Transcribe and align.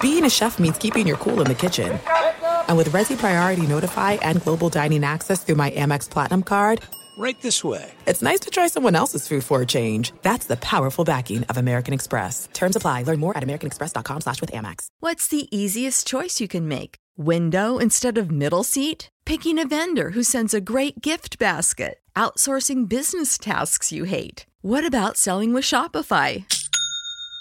Being 0.00 0.24
a 0.24 0.30
chef 0.30 0.58
means 0.58 0.78
keeping 0.78 1.06
your 1.06 1.16
cool 1.16 1.40
in 1.40 1.46
the 1.46 1.54
kitchen. 1.54 1.98
And 2.68 2.76
with 2.76 2.88
Resy 2.90 3.16
Priority 3.16 3.66
Notify 3.66 4.12
and 4.22 4.42
Global 4.42 4.68
Dining 4.68 5.04
Access 5.04 5.44
through 5.44 5.54
my 5.56 5.70
Amex 5.70 6.08
Platinum 6.08 6.42
card, 6.42 6.80
right 7.16 7.40
this 7.42 7.62
way. 7.62 7.92
It's 8.06 8.22
nice 8.22 8.40
to 8.40 8.50
try 8.50 8.66
someone 8.68 8.94
else's 8.94 9.28
food 9.28 9.44
for 9.44 9.62
a 9.62 9.66
change. 9.66 10.12
That's 10.22 10.46
the 10.46 10.56
powerful 10.56 11.04
backing 11.04 11.44
of 11.44 11.56
American 11.56 11.94
Express. 11.94 12.48
Terms 12.52 12.76
apply. 12.76 13.02
Learn 13.04 13.20
more 13.20 13.36
at 13.36 13.42
americanexpress.com 13.42 14.20
slash 14.22 14.40
with 14.40 14.52
Amex. 14.52 14.86
What's 15.00 15.28
the 15.28 15.48
easiest 15.56 16.06
choice 16.06 16.40
you 16.40 16.48
can 16.48 16.66
make? 16.66 16.96
Window 17.16 17.78
instead 17.78 18.18
of 18.18 18.30
middle 18.30 18.64
seat? 18.64 19.08
Picking 19.24 19.58
a 19.58 19.66
vendor 19.66 20.10
who 20.10 20.22
sends 20.22 20.52
a 20.54 20.60
great 20.60 21.00
gift 21.00 21.38
basket? 21.38 21.98
Outsourcing 22.16 22.88
business 22.88 23.38
tasks 23.38 23.92
you 23.92 24.04
hate? 24.04 24.46
What 24.60 24.86
about 24.86 25.16
selling 25.16 25.52
with 25.52 25.64
Shopify? 25.64 26.44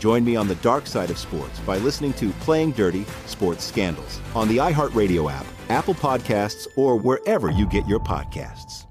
Join 0.00 0.24
me 0.24 0.34
on 0.34 0.48
the 0.48 0.54
dark 0.56 0.86
side 0.86 1.10
of 1.10 1.18
sports 1.18 1.60
by 1.60 1.76
listening 1.76 2.14
to 2.14 2.30
Playing 2.40 2.72
Dirty 2.72 3.04
Sports 3.26 3.64
Scandals 3.64 4.18
on 4.34 4.48
the 4.48 4.56
iHeartRadio 4.56 5.30
app, 5.30 5.44
Apple 5.68 5.92
Podcasts, 5.92 6.66
or 6.74 6.96
wherever 6.96 7.50
you 7.50 7.66
get 7.66 7.86
your 7.86 8.00
podcasts. 8.00 8.86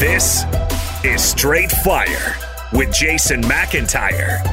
This 0.00 0.44
is 1.04 1.22
Straight 1.22 1.70
Fire 1.70 2.36
with 2.72 2.92
Jason 2.92 3.42
McIntyre. 3.42 4.44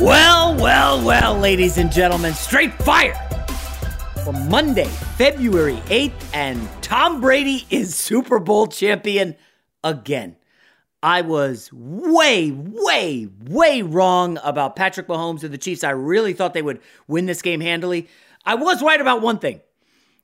Well, 0.00 0.54
well, 0.54 1.04
well, 1.04 1.36
ladies 1.36 1.76
and 1.78 1.90
gentlemen, 1.90 2.34
straight 2.34 2.72
fire 2.74 3.25
for 4.26 4.32
Monday, 4.32 4.88
February 5.16 5.76
8th, 5.86 6.34
and 6.34 6.68
Tom 6.82 7.20
Brady 7.20 7.64
is 7.70 7.94
Super 7.94 8.40
Bowl 8.40 8.66
champion 8.66 9.36
again. 9.84 10.34
I 11.00 11.20
was 11.20 11.72
way, 11.72 12.50
way, 12.50 13.28
way 13.44 13.82
wrong 13.82 14.40
about 14.42 14.74
Patrick 14.74 15.06
Mahomes 15.06 15.44
and 15.44 15.54
the 15.54 15.58
Chiefs. 15.58 15.84
I 15.84 15.90
really 15.90 16.32
thought 16.32 16.54
they 16.54 16.62
would 16.62 16.80
win 17.06 17.26
this 17.26 17.40
game 17.40 17.60
handily. 17.60 18.08
I 18.44 18.56
was 18.56 18.82
right 18.82 19.00
about 19.00 19.22
one 19.22 19.38
thing. 19.38 19.60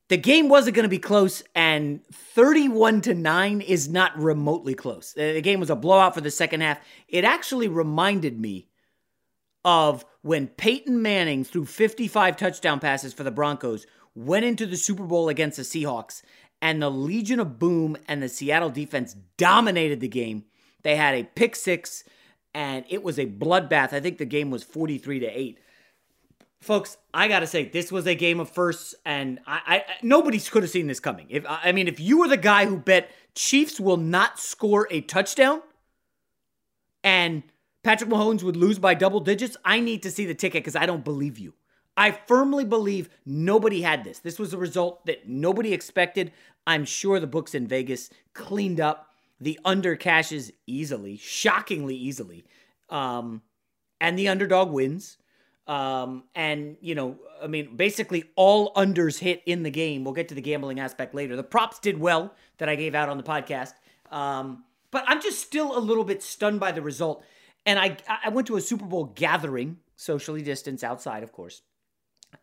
The 0.09 0.17
game 0.17 0.49
wasn't 0.49 0.75
going 0.75 0.83
to 0.83 0.89
be 0.89 0.99
close, 0.99 1.45
and 1.55 2.05
31 2.13 3.03
to 3.03 3.15
9 3.15 3.61
is 3.61 3.89
not 3.89 4.19
remotely 4.19 4.75
close. 4.75 5.13
The 5.13 5.41
game 5.43 5.61
was 5.61 5.71
a 5.71 5.77
blowout 5.77 6.15
for 6.15 6.21
the 6.21 6.33
second 6.33 6.63
half. 6.63 6.81
It 7.07 7.23
actually 7.23 7.69
reminded 7.69 8.41
me 8.41 8.67
of 9.65 10.05
when 10.23 10.49
Peyton 10.49 11.03
Manning 11.03 11.45
threw 11.45 11.65
55 11.65 12.37
touchdown 12.37 12.81
passes 12.81 13.13
for 13.13 13.23
the 13.23 13.31
Broncos, 13.31 13.87
went 14.15 14.45
into 14.45 14.67
the 14.67 14.77
Super 14.77 15.05
Bowl 15.05 15.29
against 15.29 15.57
the 15.57 15.63
Seahawks, 15.63 16.23
and 16.61 16.81
the 16.81 16.91
Legion 16.91 17.41
of 17.41 17.59
Boom 17.59 17.97
and 18.09 18.23
the 18.23 18.29
Seattle 18.29 18.71
defense 18.71 19.17
dominated 19.37 20.01
the 20.01 20.09
game. 20.09 20.45
They 20.83 20.97
had 20.97 21.15
a 21.15 21.25
pick 21.25 21.57
six, 21.57 22.05
and 22.55 22.85
it 22.89 23.03
was 23.03 23.19
a 23.19 23.27
bloodbath. 23.27 23.93
I 23.93 24.01
think 24.01 24.19
the 24.19 24.25
game 24.25 24.51
was 24.51 24.63
43 24.63 25.21
to 25.21 25.27
8 25.27 25.59
folks, 26.63 26.97
I 27.13 27.29
gotta 27.29 27.47
say, 27.47 27.69
this 27.69 27.93
was 27.93 28.07
a 28.07 28.15
game 28.15 28.41
of 28.41 28.49
firsts, 28.49 28.95
and 29.05 29.41
I, 29.47 29.61
I 29.67 29.85
nobody 30.03 30.39
could 30.39 30.63
have 30.63 30.71
seen 30.71 30.87
this 30.87 31.01
coming. 31.01 31.27
If 31.29 31.45
I 31.47 31.73
mean, 31.73 31.89
if 31.89 32.01
you 32.01 32.19
were 32.19 32.29
the 32.29 32.37
guy 32.37 32.65
who 32.67 32.79
bet 32.79 33.11
Chiefs 33.35 33.79
will 33.79 33.97
not 33.97 34.39
score 34.39 34.89
a 34.91 35.03
touchdown, 35.03 35.61
and 37.05 37.43
Patrick 37.83 38.11
Mahomes 38.11 38.43
would 38.43 38.57
lose 38.57 38.79
by 38.79 38.95
double 38.95 39.21
digits, 39.21 39.57
I 39.65 39.81
need 39.81 40.03
to 40.05 40.11
see 40.11 40.25
the 40.25 40.35
ticket 40.35 40.63
because 40.63 40.77
I 40.77 40.87
don't 40.87 41.05
believe 41.05 41.39
you. 41.39 41.55
I 41.97 42.13
firmly 42.13 42.65
believe 42.65 43.11
nobody 43.27 43.83
had 43.83 44.05
this. 44.05 44.21
This 44.21 44.39
was 44.39 44.55
a 44.55 44.59
result 44.59 45.05
that 45.07 45.29
nobody 45.29 45.73
expected. 45.73 46.33
I'm 46.67 46.85
sure 46.85 47.21
the 47.21 47.27
books 47.27 47.55
in 47.55 47.67
Vegas 47.67 48.09
cleaned 48.33 48.81
up 48.81 49.09
the 49.41 49.59
under 49.65 49.97
cashes 49.97 50.53
easily, 50.67 51.17
shockingly 51.17 51.97
easily, 51.97 52.45
um, 52.89 53.43
and 54.01 54.19
the 54.19 54.29
underdog 54.29 54.71
wins. 54.71 55.19
Um, 55.67 56.25
and 56.35 56.77
you 56.81 56.95
know, 56.95 57.19
I 57.43 57.47
mean, 57.47 57.77
basically 57.77 58.25
all 58.37 58.73
unders 58.75 59.19
hit 59.19 59.43
in 59.45 59.65
the 59.65 59.71
game. 59.71 60.05
We'll 60.05 60.15
get 60.15 60.29
to 60.29 60.35
the 60.35 60.41
gambling 60.41 60.81
aspect 60.81 61.15
later. 61.15 61.37
The 61.37 61.43
props 61.43 61.79
did 61.79 61.99
well 61.99 62.35
that 62.59 62.69
I 62.69 62.77
gave 62.77 62.95
out 62.95 63.09
on 63.09 63.17
the 63.17 63.23
podcast. 63.23 63.75
Um, 64.11 64.65
but 64.91 65.05
I'm 65.07 65.21
just 65.21 65.41
still 65.41 65.77
a 65.77 65.81
little 65.81 66.05
bit 66.05 66.23
stunned 66.23 66.61
by 66.61 66.73
the 66.73 66.83
result. 66.83 67.25
And 67.65 67.79
I 67.79 67.97
I 68.09 68.29
went 68.31 68.47
to 68.49 68.57
a 68.57 68.61
Super 68.61 68.85
Bowl 68.85 69.05
gathering, 69.15 69.79
socially 69.97 70.43
distanced 70.43 70.85
outside, 70.85 71.23
of 71.23 71.33
course, 71.33 71.63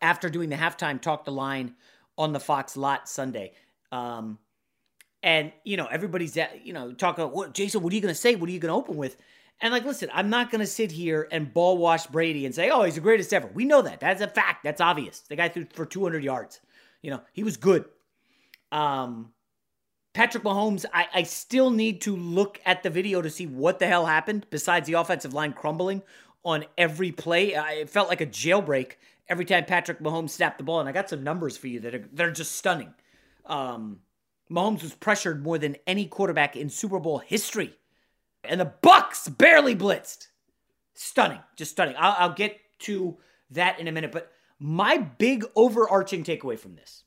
after 0.00 0.30
doing 0.30 0.48
the 0.48 0.56
halftime 0.56 1.00
talk 1.00 1.24
the 1.24 1.32
line 1.32 1.74
on 2.16 2.32
the 2.32 2.40
Fox 2.40 2.76
lot 2.76 3.08
Sunday. 3.08 3.52
Um, 3.92 4.38
and 5.22 5.52
you 5.64 5.76
know, 5.76 5.86
everybody's 5.86 6.36
you 6.62 6.72
know 6.72 6.92
talking. 6.92 7.24
What 7.26 7.54
Jason? 7.54 7.82
What 7.82 7.92
are 7.92 7.96
you 7.96 8.02
going 8.02 8.14
to 8.14 8.20
say? 8.20 8.34
What 8.34 8.48
are 8.48 8.52
you 8.52 8.58
going 8.58 8.72
to 8.72 8.76
open 8.76 8.96
with? 8.96 9.16
And 9.60 9.72
like, 9.72 9.84
listen, 9.84 10.08
I'm 10.12 10.30
not 10.30 10.50
going 10.50 10.60
to 10.60 10.66
sit 10.66 10.90
here 10.90 11.28
and 11.30 11.52
ball 11.52 11.76
wash 11.76 12.06
Brady 12.06 12.46
and 12.46 12.54
say, 12.54 12.70
oh, 12.70 12.82
he's 12.84 12.94
the 12.94 13.02
greatest 13.02 13.32
ever. 13.34 13.48
We 13.52 13.66
know 13.66 13.82
that. 13.82 14.00
That's 14.00 14.22
a 14.22 14.28
fact. 14.28 14.64
That's 14.64 14.80
obvious. 14.80 15.20
The 15.20 15.36
guy 15.36 15.48
threw 15.48 15.66
for 15.74 15.84
200 15.84 16.24
yards. 16.24 16.60
You 17.02 17.10
know, 17.10 17.20
he 17.32 17.44
was 17.44 17.58
good. 17.58 17.84
Um, 18.72 19.32
Patrick 20.12 20.42
Mahomes, 20.42 20.84
I, 20.92 21.06
I 21.14 21.22
still 21.22 21.70
need 21.70 22.00
to 22.02 22.16
look 22.16 22.60
at 22.66 22.82
the 22.82 22.90
video 22.90 23.22
to 23.22 23.30
see 23.30 23.46
what 23.46 23.78
the 23.78 23.86
hell 23.86 24.06
happened 24.06 24.46
besides 24.50 24.86
the 24.86 24.94
offensive 24.94 25.34
line 25.34 25.52
crumbling 25.52 26.02
on 26.44 26.64
every 26.76 27.12
play. 27.12 27.52
It 27.54 27.88
felt 27.88 28.08
like 28.08 28.20
a 28.20 28.26
jailbreak 28.26 28.92
every 29.28 29.44
time 29.44 29.64
Patrick 29.64 30.00
Mahomes 30.00 30.30
snapped 30.30 30.58
the 30.58 30.64
ball. 30.64 30.80
And 30.80 30.88
I 30.88 30.92
got 30.92 31.08
some 31.08 31.22
numbers 31.22 31.56
for 31.56 31.68
you 31.68 31.80
that 31.80 31.94
are 31.94 32.04
they're 32.12 32.32
just 32.32 32.56
stunning. 32.56 32.92
Um, 33.46 34.00
Mahomes 34.50 34.82
was 34.82 34.94
pressured 34.94 35.44
more 35.44 35.58
than 35.58 35.76
any 35.86 36.06
quarterback 36.06 36.56
in 36.56 36.68
Super 36.68 36.98
Bowl 36.98 37.18
history, 37.18 37.76
and 38.42 38.60
the 38.60 38.64
Bucks 38.64 39.28
barely 39.28 39.76
blitzed. 39.76 40.26
Stunning, 40.94 41.38
just 41.56 41.70
stunning. 41.70 41.94
I'll, 41.96 42.16
I'll 42.18 42.34
get 42.34 42.58
to 42.80 43.16
that 43.50 43.78
in 43.78 43.86
a 43.86 43.92
minute, 43.92 44.10
but 44.10 44.32
my 44.58 44.98
big 44.98 45.44
overarching 45.54 46.24
takeaway 46.24 46.58
from 46.58 46.74
this 46.74 47.04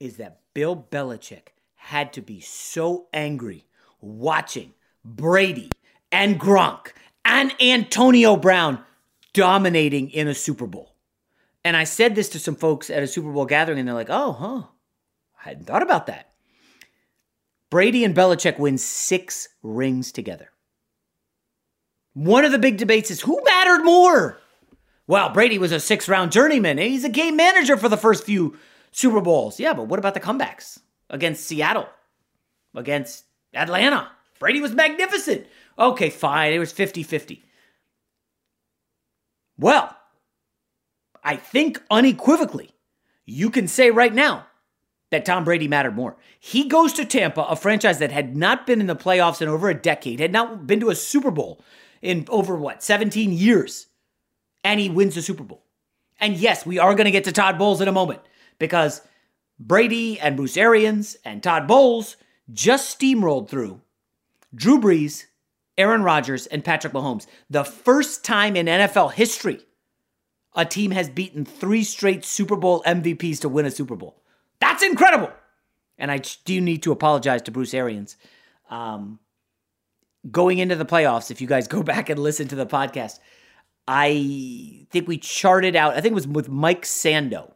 is 0.00 0.16
that 0.16 0.40
Bill 0.54 0.86
Belichick 0.90 1.48
had 1.74 2.12
to 2.14 2.20
be 2.20 2.40
so 2.40 3.06
angry 3.12 3.66
watching 4.00 4.74
Brady 5.04 5.70
and 6.12 6.38
Gronk 6.38 6.92
and 7.24 7.52
Antonio 7.60 8.36
Brown 8.36 8.82
dominating 9.32 10.10
in 10.10 10.28
a 10.28 10.34
Super 10.34 10.66
Bowl. 10.66 10.94
And 11.64 11.76
I 11.76 11.84
said 11.84 12.14
this 12.14 12.28
to 12.30 12.38
some 12.38 12.56
folks 12.56 12.90
at 12.90 13.02
a 13.02 13.06
Super 13.06 13.30
Bowl 13.32 13.44
gathering, 13.44 13.78
and 13.78 13.88
they're 13.88 13.94
like, 13.94 14.10
oh, 14.10 14.32
huh. 14.32 14.62
I 15.44 15.48
hadn't 15.50 15.66
thought 15.66 15.82
about 15.82 16.06
that. 16.06 16.30
Brady 17.70 18.04
and 18.04 18.14
Belichick 18.14 18.58
win 18.58 18.78
six 18.78 19.48
rings 19.62 20.10
together. 20.10 20.50
One 22.14 22.44
of 22.44 22.52
the 22.52 22.58
big 22.58 22.78
debates 22.78 23.10
is 23.10 23.20
who 23.20 23.40
mattered 23.44 23.84
more? 23.84 24.40
Well, 25.06 25.30
Brady 25.30 25.58
was 25.58 25.72
a 25.72 25.80
six 25.80 26.08
round 26.08 26.32
journeyman. 26.32 26.78
He's 26.78 27.04
a 27.04 27.08
game 27.08 27.36
manager 27.36 27.76
for 27.76 27.88
the 27.88 27.96
first 27.96 28.24
few 28.24 28.56
Super 28.90 29.20
Bowls. 29.20 29.60
Yeah, 29.60 29.74
but 29.74 29.86
what 29.88 29.98
about 29.98 30.14
the 30.14 30.20
comebacks 30.20 30.80
against 31.10 31.44
Seattle, 31.44 31.88
against 32.74 33.24
Atlanta? 33.54 34.10
Brady 34.38 34.60
was 34.60 34.72
magnificent. 34.72 35.46
Okay, 35.78 36.10
fine. 36.10 36.52
It 36.52 36.58
was 36.58 36.72
50 36.72 37.02
50. 37.02 37.44
Well, 39.58 39.96
I 41.24 41.36
think 41.36 41.82
unequivocally, 41.90 42.70
you 43.26 43.50
can 43.50 43.66
say 43.66 43.90
right 43.90 44.14
now 44.14 44.46
that 45.10 45.24
Tom 45.24 45.44
Brady 45.44 45.68
mattered 45.68 45.96
more. 45.96 46.16
He 46.38 46.68
goes 46.68 46.92
to 46.94 47.04
Tampa, 47.04 47.42
a 47.42 47.56
franchise 47.56 47.98
that 47.98 48.12
had 48.12 48.36
not 48.36 48.66
been 48.66 48.80
in 48.80 48.86
the 48.86 48.96
playoffs 48.96 49.42
in 49.42 49.48
over 49.48 49.68
a 49.68 49.74
decade, 49.74 50.20
had 50.20 50.32
not 50.32 50.66
been 50.66 50.80
to 50.80 50.90
a 50.90 50.94
Super 50.94 51.30
Bowl 51.30 51.62
in 52.02 52.24
over 52.28 52.56
what, 52.56 52.82
17 52.82 53.32
years, 53.32 53.86
and 54.62 54.78
he 54.78 54.88
wins 54.88 55.14
the 55.14 55.22
Super 55.22 55.42
Bowl. 55.42 55.64
And 56.20 56.36
yes, 56.36 56.66
we 56.66 56.78
are 56.78 56.94
going 56.94 57.06
to 57.06 57.10
get 57.10 57.24
to 57.24 57.32
Todd 57.32 57.58
Bowles 57.58 57.80
in 57.80 57.88
a 57.88 57.92
moment 57.92 58.20
because 58.58 59.02
Brady 59.58 60.18
and 60.20 60.36
Bruce 60.36 60.56
Arians 60.56 61.16
and 61.24 61.42
Todd 61.42 61.66
Bowles 61.66 62.16
just 62.52 62.98
steamrolled 62.98 63.48
through 63.48 63.80
Drew 64.54 64.80
Brees, 64.80 65.24
Aaron 65.76 66.02
Rodgers, 66.02 66.46
and 66.46 66.64
Patrick 66.64 66.92
Mahomes. 66.92 67.26
The 67.50 67.64
first 67.64 68.24
time 68.24 68.56
in 68.56 68.66
NFL 68.66 69.12
history 69.12 69.60
a 70.54 70.64
team 70.64 70.90
has 70.90 71.08
beaten 71.08 71.44
three 71.44 71.84
straight 71.84 72.24
Super 72.24 72.56
Bowl 72.56 72.82
MVPs 72.84 73.40
to 73.40 73.48
win 73.48 73.64
a 73.64 73.70
Super 73.70 73.94
Bowl. 73.94 74.20
That's 74.60 74.82
incredible. 74.82 75.30
And 75.98 76.10
I 76.10 76.20
do 76.44 76.60
need 76.60 76.82
to 76.82 76.92
apologize 76.92 77.42
to 77.42 77.52
Bruce 77.52 77.74
Arians. 77.74 78.16
Um, 78.70 79.20
going 80.30 80.58
into 80.58 80.74
the 80.74 80.84
playoffs, 80.84 81.30
if 81.30 81.40
you 81.40 81.46
guys 81.46 81.68
go 81.68 81.82
back 81.82 82.10
and 82.10 82.18
listen 82.18 82.48
to 82.48 82.56
the 82.56 82.66
podcast, 82.66 83.20
I 83.86 84.86
think 84.90 85.06
we 85.06 85.16
charted 85.18 85.76
out, 85.76 85.94
I 85.94 86.00
think 86.00 86.12
it 86.12 86.14
was 86.16 86.28
with 86.28 86.48
Mike 86.48 86.82
Sando. 86.82 87.52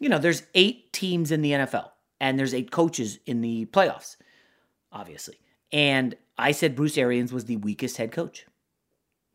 You 0.00 0.08
know, 0.08 0.18
there's 0.18 0.42
eight 0.54 0.92
teams 0.92 1.32
in 1.32 1.42
the 1.42 1.52
NFL, 1.52 1.90
and 2.20 2.38
there's 2.38 2.54
eight 2.54 2.70
coaches 2.70 3.18
in 3.26 3.40
the 3.40 3.66
playoffs, 3.66 4.16
obviously. 4.92 5.38
And 5.72 6.16
I 6.38 6.52
said 6.52 6.76
Bruce 6.76 6.98
Arians 6.98 7.32
was 7.32 7.46
the 7.46 7.56
weakest 7.56 7.96
head 7.96 8.12
coach. 8.12 8.46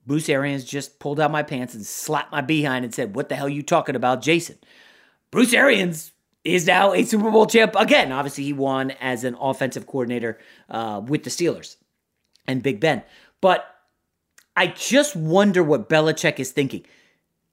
Bruce 0.06 0.30
Arians 0.30 0.64
just 0.64 1.00
pulled 1.00 1.20
out 1.20 1.32
my 1.32 1.44
pants 1.44 1.76
and 1.76 1.86
slapped 1.86 2.32
my 2.32 2.42
behind 2.42 2.86
and 2.86 2.94
said, 2.94 3.16
What 3.16 3.30
the 3.30 3.36
hell 3.36 3.48
are 3.48 3.50
you 3.50 3.64
talking 3.64 3.96
about, 3.96 4.22
Jason? 4.22 4.58
Bruce 5.30 5.54
Arians 5.54 6.12
is 6.44 6.66
now 6.66 6.94
a 6.94 7.04
Super 7.04 7.30
Bowl 7.30 7.46
champ 7.46 7.76
again. 7.76 8.12
Obviously, 8.12 8.44
he 8.44 8.54
won 8.54 8.92
as 9.00 9.24
an 9.24 9.36
offensive 9.40 9.86
coordinator 9.86 10.40
uh, 10.70 11.02
with 11.06 11.24
the 11.24 11.30
Steelers 11.30 11.78
and 12.48 12.64
Big 12.64 12.80
Ben. 12.80 13.04
But 13.42 13.66
I 14.56 14.68
just 14.68 15.16
wonder 15.16 15.64
what 15.64 15.90
Belichick 15.90 16.40
is 16.40 16.52
thinking. 16.52 16.84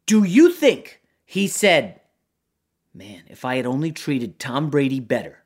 Do 0.07 0.25
you 0.25 0.51
think 0.53 1.01
he 1.25 1.47
said, 1.47 1.98
Man, 2.94 3.23
if 3.29 3.44
I 3.44 3.56
had 3.56 3.67
only 3.67 3.93
treated 3.93 4.38
Tom 4.38 4.70
Brady 4.70 5.00
better 5.00 5.44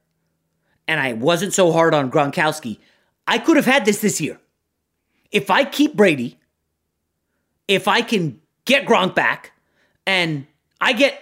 and 0.88 1.00
I 1.00 1.12
wasn't 1.12 1.52
so 1.52 1.72
hard 1.72 1.94
on 1.94 2.10
Gronkowski, 2.10 2.78
I 3.26 3.38
could 3.38 3.56
have 3.56 3.66
had 3.66 3.84
this 3.84 4.00
this 4.00 4.20
year. 4.20 4.40
If 5.30 5.50
I 5.50 5.64
keep 5.64 5.94
Brady, 5.94 6.38
if 7.68 7.88
I 7.88 8.02
can 8.02 8.40
get 8.64 8.86
Gronk 8.86 9.14
back 9.14 9.52
and 10.06 10.46
I 10.80 10.92
get 10.92 11.20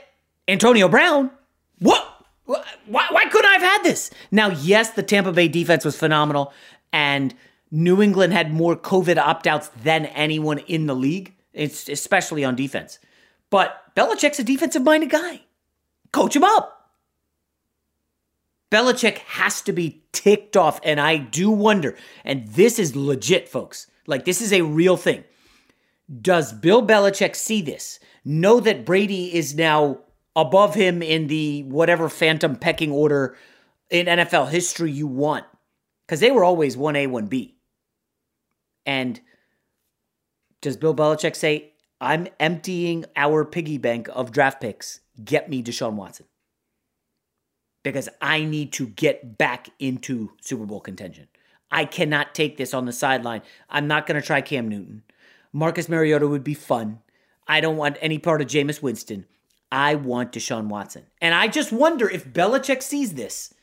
Antonio 0.49 0.89
Brown, 0.89 1.31
what? 1.79 2.07
Why, 2.87 3.07
why 3.11 3.25
couldn't 3.27 3.49
I 3.49 3.53
have 3.53 3.63
had 3.63 3.83
this? 3.85 4.11
Now, 4.33 4.49
yes, 4.49 4.91
the 4.91 5.05
Tampa 5.05 5.31
Bay 5.31 5.47
defense 5.47 5.85
was 5.85 5.97
phenomenal, 5.97 6.53
and 6.93 7.33
New 7.71 8.03
England 8.03 8.33
had 8.33 8.53
more 8.53 8.75
COVID 8.75 9.19
opt 9.19 9.47
outs 9.47 9.69
than 9.85 10.07
anyone 10.07 10.59
in 10.59 10.87
the 10.87 10.95
league, 10.97 11.37
especially 11.55 12.43
on 12.45 12.57
defense. 12.57 12.99
But 13.51 13.95
Belichick's 13.95 14.41
a 14.41 14.45
defensive 14.45 14.83
minded 14.83 15.11
guy. 15.11 15.43
Coach 16.13 16.37
him 16.37 16.45
up. 16.45 16.77
Belichick 18.71 19.19
has 19.19 19.61
to 19.63 19.73
be 19.73 20.05
ticked 20.13 20.57
off. 20.57 20.81
And 20.85 21.01
I 21.01 21.17
do 21.17 21.51
wonder, 21.51 21.97
and 22.25 22.47
this 22.49 22.79
is 22.79 22.95
legit, 22.95 23.49
folks. 23.49 23.87
Like, 24.07 24.25
this 24.25 24.41
is 24.41 24.53
a 24.53 24.63
real 24.63 24.97
thing. 24.97 25.25
Does 26.21 26.53
Bill 26.53 26.87
Belichick 26.87 27.37
see 27.37 27.63
this? 27.63 28.01
Know 28.25 28.61
that 28.61 28.85
Brady 28.85 29.35
is 29.35 29.55
now 29.55 30.01
above 30.37 30.75
him 30.75 31.03
in 31.03 31.27
the 31.27 31.63
whatever 31.65 32.09
phantom 32.09 32.57
pecking 32.57 32.91
order 32.91 33.37
in 33.91 34.07
NFL 34.07 34.51
history 34.51 34.91
you 34.91 35.07
want? 35.07 35.45
Because 36.07 36.21
they 36.21 36.31
were 36.31 36.45
always 36.45 36.77
1A, 36.77 37.09
1B. 37.09 37.55
And 38.87 39.21
does 40.61 40.77
Bill 40.77 40.95
Belichick 40.95 41.37
say, 41.37 41.73
I'm 42.01 42.29
emptying 42.39 43.05
our 43.15 43.45
piggy 43.45 43.79
bank 43.79 44.09
of 44.13 44.33
draft 44.33 44.61
picks? 44.61 45.01
Get 45.25 45.49
me 45.49 45.63
Deshaun 45.63 45.95
Watson 45.95 46.27
because 47.83 48.09
I 48.21 48.45
need 48.45 48.73
to 48.75 48.89
get 48.89 49.39
back 49.39 49.71
into 49.79 50.33
Super 50.41 50.67
Bowl 50.67 50.81
contention. 50.81 51.29
I 51.71 51.85
cannot 51.85 52.35
take 52.35 52.57
this 52.57 52.75
on 52.75 52.85
the 52.85 52.93
sideline. 52.93 53.43
I'm 53.69 53.87
not 53.87 54.07
going 54.07 54.21
to 54.21 54.27
try 54.27 54.41
Cam 54.41 54.69
Newton. 54.69 55.03
Marcus 55.53 55.89
Mariota 55.89 56.29
would 56.29 56.45
be 56.45 56.55
fun. 56.55 57.01
I 57.47 57.61
don't 57.61 57.77
want 57.77 57.97
any 58.01 58.19
part 58.19 58.41
of 58.41 58.49
Jameis 58.49 58.83
Winston. 58.83 59.27
I 59.73 59.95
want 59.95 60.33
Deshaun 60.33 60.67
Watson. 60.67 61.07
And 61.21 61.35
I 61.35 61.49
just 61.49 61.73
wonder 61.73 62.09
if 62.09 62.33
Belichick 62.33 62.83
sees 62.83 63.15
this. 63.15 63.55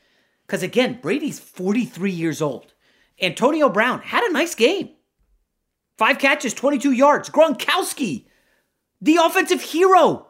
Because 0.45 0.63
again, 0.63 0.99
Brady's 1.01 1.39
43 1.39 2.11
years 2.11 2.41
old. 2.41 2.73
Antonio 3.21 3.69
Brown 3.69 3.99
had 4.01 4.23
a 4.23 4.31
nice 4.31 4.55
game. 4.55 4.91
Five 5.97 6.19
catches, 6.19 6.53
22 6.53 6.91
yards. 6.91 7.29
Gronkowski, 7.29 8.25
the 9.01 9.17
offensive 9.17 9.61
hero, 9.61 10.26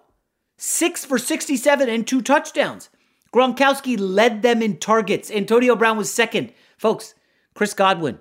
six 0.58 1.06
for 1.06 1.18
67 1.18 1.90
and 1.90 2.06
two 2.06 2.22
touchdowns. 2.22 2.90
Gronkowski 3.34 3.98
led 4.00 4.42
them 4.42 4.62
in 4.62 4.78
targets. 4.78 5.30
Antonio 5.32 5.76
Brown 5.76 5.98
was 5.98 6.12
second. 6.12 6.54
Folks, 6.78 7.14
Chris 7.54 7.74
Godwin, 7.74 8.20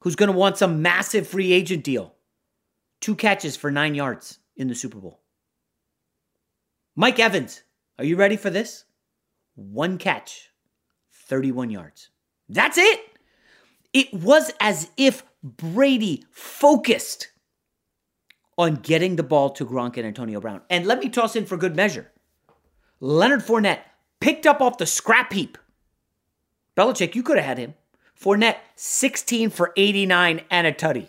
who's 0.00 0.16
going 0.16 0.30
to 0.30 0.36
want 0.36 0.58
some 0.58 0.82
massive 0.82 1.26
free 1.26 1.52
agent 1.52 1.84
deal, 1.84 2.14
two 3.00 3.14
catches 3.14 3.56
for 3.56 3.70
nine 3.70 3.94
yards 3.94 4.38
in 4.56 4.68
the 4.68 4.74
Super 4.74 4.98
Bowl. 4.98 5.20
Mike 6.94 7.18
Evans, 7.18 7.62
are 7.98 8.04
you 8.04 8.16
ready 8.16 8.36
for 8.36 8.50
this? 8.50 8.84
One 9.54 9.98
catch, 9.98 10.50
31 11.28 11.70
yards. 11.70 12.10
That's 12.48 12.78
it. 12.78 13.00
It 13.92 14.12
was 14.12 14.52
as 14.60 14.90
if 14.96 15.22
Brady 15.42 16.24
focused 16.30 17.28
on 18.58 18.76
getting 18.76 19.16
the 19.16 19.22
ball 19.22 19.50
to 19.50 19.66
Gronk 19.66 19.96
and 19.96 20.06
Antonio 20.06 20.40
Brown. 20.40 20.62
And 20.70 20.86
let 20.86 20.98
me 20.98 21.08
toss 21.08 21.36
in 21.36 21.46
for 21.46 21.56
good 21.56 21.76
measure 21.76 22.10
Leonard 23.00 23.40
Fournette, 23.40 23.80
picked 24.20 24.46
up 24.46 24.60
off 24.60 24.78
the 24.78 24.86
scrap 24.86 25.32
heap. 25.32 25.58
Belichick, 26.76 27.14
you 27.14 27.22
could 27.22 27.36
have 27.36 27.46
had 27.46 27.58
him. 27.58 27.74
Fournette, 28.20 28.56
16 28.76 29.50
for 29.50 29.72
89 29.76 30.42
and 30.50 30.66
a 30.66 30.72
tutty. 30.72 31.08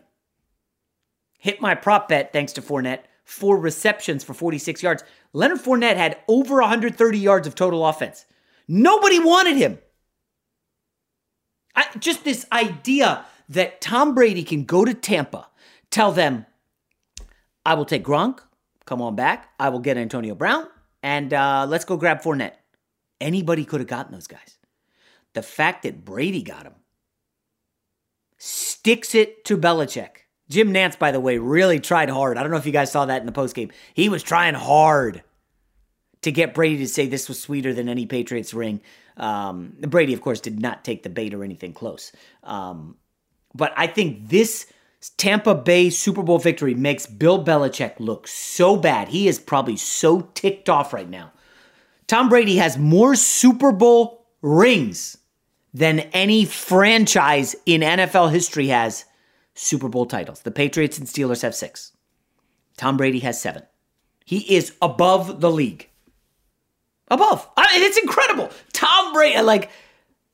Hit 1.37 1.61
my 1.61 1.75
prop 1.75 2.09
bet 2.09 2.33
thanks 2.33 2.53
to 2.53 2.61
Fournette. 2.61 3.01
Four 3.23 3.57
receptions 3.57 4.23
for 4.23 4.33
46 4.33 4.83
yards. 4.83 5.03
Leonard 5.33 5.59
Fournette 5.59 5.97
had 5.97 6.17
over 6.27 6.55
130 6.55 7.19
yards 7.19 7.47
of 7.47 7.55
total 7.55 7.85
offense. 7.85 8.25
Nobody 8.67 9.19
wanted 9.19 9.57
him. 9.57 9.79
I, 11.75 11.85
just 11.99 12.23
this 12.23 12.45
idea 12.51 13.25
that 13.49 13.81
Tom 13.81 14.15
Brady 14.15 14.43
can 14.43 14.65
go 14.65 14.83
to 14.83 14.93
Tampa, 14.93 15.47
tell 15.89 16.11
them, 16.11 16.45
I 17.67 17.73
will 17.73 17.83
take 17.83 18.05
Gronk, 18.05 18.39
come 18.85 19.01
on 19.01 19.17
back. 19.17 19.49
I 19.59 19.67
will 19.67 19.79
get 19.79 19.97
Antonio 19.97 20.35
Brown, 20.35 20.67
and 21.03 21.33
uh, 21.33 21.65
let's 21.67 21.83
go 21.83 21.97
grab 21.97 22.21
Fournette. 22.21 22.53
Anybody 23.19 23.65
could 23.65 23.81
have 23.81 23.89
gotten 23.89 24.13
those 24.13 24.25
guys. 24.27 24.57
The 25.33 25.41
fact 25.41 25.83
that 25.83 26.05
Brady 26.05 26.43
got 26.43 26.63
them 26.63 26.75
sticks 28.37 29.13
it 29.13 29.43
to 29.43 29.57
Belichick. 29.57 30.27
Jim 30.49 30.73
Nantz, 30.73 30.97
by 30.97 31.11
the 31.11 31.19
way, 31.19 31.39
really 31.39 31.81
tried 31.81 32.09
hard. 32.09 32.37
I 32.37 32.41
don't 32.41 32.51
know 32.51 32.57
if 32.57 32.65
you 32.65 32.71
guys 32.71 32.89
saw 32.89 33.05
that 33.05 33.19
in 33.19 33.25
the 33.25 33.33
postgame. 33.33 33.73
He 33.93 34.07
was 34.07 34.23
trying 34.23 34.53
hard 34.53 35.21
to 36.21 36.31
get 36.31 36.53
Brady 36.53 36.77
to 36.77 36.87
say 36.87 37.05
this 37.07 37.27
was 37.27 37.37
sweeter 37.37 37.73
than 37.73 37.89
any 37.89 38.05
Patriots 38.05 38.53
ring. 38.53 38.79
Um, 39.17 39.73
Brady, 39.81 40.13
of 40.13 40.21
course, 40.21 40.39
did 40.39 40.61
not 40.61 40.85
take 40.85 41.03
the 41.03 41.09
bait 41.09 41.33
or 41.33 41.43
anything 41.43 41.73
close. 41.73 42.13
Um, 42.43 42.95
but 43.53 43.73
I 43.75 43.87
think 43.87 44.29
this 44.29 44.71
Tampa 45.17 45.55
Bay 45.55 45.89
Super 45.89 46.23
Bowl 46.23 46.39
victory 46.39 46.73
makes 46.73 47.05
Bill 47.05 47.43
Belichick 47.43 47.99
look 47.99 48.27
so 48.27 48.75
bad. 48.75 49.09
He 49.09 49.27
is 49.27 49.39
probably 49.39 49.77
so 49.77 50.21
ticked 50.33 50.69
off 50.69 50.93
right 50.93 51.09
now. 51.09 51.31
Tom 52.07 52.29
Brady 52.29 52.55
has 52.57 52.77
more 52.77 53.15
Super 53.15 53.71
Bowl 53.71 54.25
rings 54.41 55.17
than 55.73 55.99
any 55.99 56.45
franchise 56.45 57.55
in 57.65 57.81
NFL 57.81 58.31
history 58.31 58.67
has 58.67 59.05
Super 59.53 59.89
Bowl 59.89 60.05
titles. 60.05 60.41
The 60.41 60.51
Patriots 60.51 60.97
and 60.97 61.07
Steelers 61.07 61.41
have 61.41 61.53
six. 61.53 61.91
Tom 62.77 62.97
Brady 62.97 63.19
has 63.19 63.41
seven. 63.41 63.63
He 64.25 64.55
is 64.55 64.73
above 64.81 65.41
the 65.41 65.51
league. 65.51 65.89
Above. 67.09 67.47
I 67.55 67.73
mean, 67.73 67.87
it's 67.87 67.97
incredible. 67.97 68.49
Tom 68.73 69.13
Brady, 69.13 69.41
like, 69.41 69.69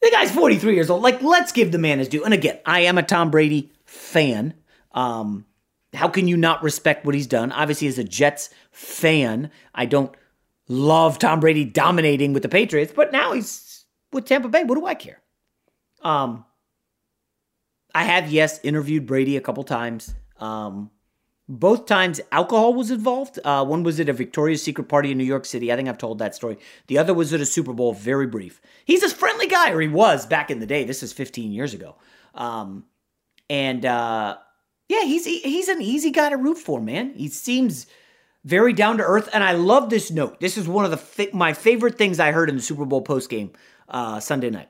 the 0.02 0.12
guy's 0.12 0.32
43 0.32 0.74
years 0.76 0.90
old. 0.90 1.02
Like, 1.02 1.22
let's 1.22 1.52
give 1.52 1.72
the 1.72 1.78
man 1.78 2.00
his 2.00 2.08
due. 2.08 2.24
And 2.24 2.34
again, 2.34 2.60
I 2.66 2.82
am 2.82 2.98
a 2.98 3.04
Tom 3.04 3.32
Brady 3.32 3.72
fan. 3.94 4.54
Um, 4.92 5.46
how 5.94 6.08
can 6.08 6.28
you 6.28 6.36
not 6.36 6.64
respect 6.64 7.06
what 7.06 7.16
he's 7.16 7.28
done? 7.28 7.52
Obviously, 7.52 7.88
as 7.88 8.00
a 8.00 8.04
Jets 8.04 8.50
fan, 8.72 9.52
I 9.74 9.86
don't 9.86 10.14
love 10.68 11.20
Tom 11.20 11.40
Brady 11.40 11.66
dominating 11.66 12.34
with 12.34 12.44
the 12.44 12.50
Patriots, 12.50 12.94
but 12.96 13.12
now 13.12 13.34
he's 13.34 13.86
with 14.12 14.26
Tampa 14.26 14.50
Bay. 14.50 14.64
What 14.64 14.76
do 14.76 14.86
I 14.86 14.96
care? 14.96 15.22
Um, 16.02 16.46
I 17.94 18.04
have, 18.04 18.32
yes, 18.32 18.60
interviewed 18.64 19.06
Brady 19.06 19.38
a 19.38 19.42
couple 19.42 19.64
times. 19.64 20.14
Um, 20.40 20.90
both 21.48 21.86
times 21.86 22.20
alcohol 22.32 22.74
was 22.74 22.90
involved. 22.90 23.38
Uh, 23.44 23.64
one 23.66 23.84
was 23.84 24.00
at 24.00 24.10
a 24.10 24.14
Victoria's 24.14 24.64
Secret 24.64 24.88
party 24.88 25.12
in 25.12 25.18
New 25.18 25.24
York 25.24 25.46
City. 25.46 25.72
I 25.72 25.76
think 25.76 25.88
I've 25.88 25.98
told 25.98 26.20
that 26.20 26.34
story. 26.34 26.58
The 26.88 26.98
other 26.98 27.14
was 27.14 27.34
at 27.34 27.42
a 27.42 27.46
Super 27.46 27.74
Bowl, 27.74 27.94
very 27.94 28.26
brief. 28.26 28.62
He's 28.86 29.04
a 29.04 29.10
friendly 29.10 29.48
guy, 29.48 29.72
or 29.72 29.82
he 29.82 29.88
was 29.88 30.26
back 30.26 30.50
in 30.50 30.60
the 30.60 30.66
day. 30.66 30.84
This 30.84 31.04
is 31.04 31.14
15 31.14 31.52
years 31.52 31.74
ago. 31.74 31.96
Um, 32.34 32.86
and 33.54 33.86
uh, 33.86 34.38
yeah, 34.90 35.04
he's 35.04 35.26
he's 35.26 35.68
an 35.68 35.80
easy 35.80 36.10
guy 36.10 36.32
to 36.32 36.38
root 36.38 36.58
for, 36.58 36.82
man. 36.82 37.14
He 37.14 37.28
seems 37.28 37.86
very 38.44 38.74
down 38.74 38.98
to 38.98 39.04
earth, 39.04 39.30
and 39.32 39.44
I 39.44 39.52
love 39.52 39.92
this 39.92 40.10
note. 40.10 40.40
This 40.40 40.58
is 40.58 40.68
one 40.68 40.86
of 40.86 40.92
the 40.92 41.30
my 41.34 41.54
favorite 41.54 41.96
things 41.96 42.20
I 42.20 42.32
heard 42.32 42.50
in 42.50 42.56
the 42.56 42.64
Super 42.64 42.84
Bowl 42.84 43.04
postgame 43.04 43.54
uh, 43.88 44.20
Sunday 44.20 44.50
night. 44.50 44.70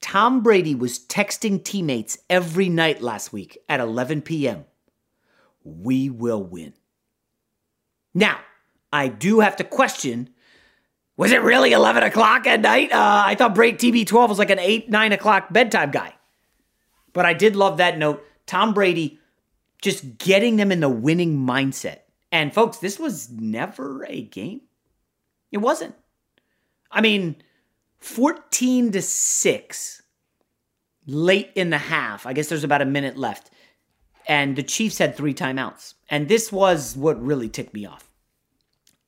Tom 0.00 0.40
Brady 0.44 0.76
was 0.76 1.00
texting 1.00 1.64
teammates 1.64 2.16
every 2.30 2.68
night 2.68 3.02
last 3.02 3.32
week 3.32 3.58
at 3.68 3.80
11 3.80 4.22
p.m. 4.22 4.66
We 5.64 6.08
will 6.08 6.44
win. 6.44 6.74
Now, 8.14 8.38
I 8.92 9.08
do 9.08 9.40
have 9.40 9.56
to 9.56 9.64
question 9.64 10.30
was 11.16 11.32
it 11.32 11.42
really 11.42 11.72
11 11.72 12.04
o'clock 12.04 12.46
at 12.46 12.60
night? 12.60 12.92
Uh, 12.92 13.22
I 13.26 13.34
thought 13.34 13.54
Brady 13.54 14.04
TB12 14.04 14.28
was 14.28 14.38
like 14.38 14.50
an 14.50 14.60
8, 14.60 14.90
9 14.90 15.12
o'clock 15.12 15.52
bedtime 15.52 15.90
guy. 15.90 16.15
But 17.16 17.24
I 17.24 17.32
did 17.32 17.56
love 17.56 17.78
that 17.78 17.96
note. 17.96 18.22
Tom 18.44 18.74
Brady 18.74 19.18
just 19.80 20.18
getting 20.18 20.56
them 20.56 20.70
in 20.70 20.80
the 20.80 20.88
winning 20.90 21.46
mindset. 21.46 22.00
And 22.30 22.52
folks, 22.52 22.76
this 22.76 22.98
was 22.98 23.30
never 23.30 24.04
a 24.04 24.20
game. 24.20 24.60
It 25.50 25.56
wasn't. 25.56 25.94
I 26.90 27.00
mean, 27.00 27.36
14 28.00 28.92
to 28.92 29.00
6 29.00 30.02
late 31.06 31.50
in 31.54 31.70
the 31.70 31.78
half. 31.78 32.26
I 32.26 32.34
guess 32.34 32.50
there's 32.50 32.64
about 32.64 32.82
a 32.82 32.84
minute 32.84 33.16
left. 33.16 33.50
And 34.28 34.54
the 34.54 34.62
Chiefs 34.62 34.98
had 34.98 35.16
three 35.16 35.32
timeouts. 35.32 35.94
And 36.10 36.28
this 36.28 36.52
was 36.52 36.98
what 36.98 37.24
really 37.24 37.48
ticked 37.48 37.72
me 37.72 37.86
off. 37.86 38.10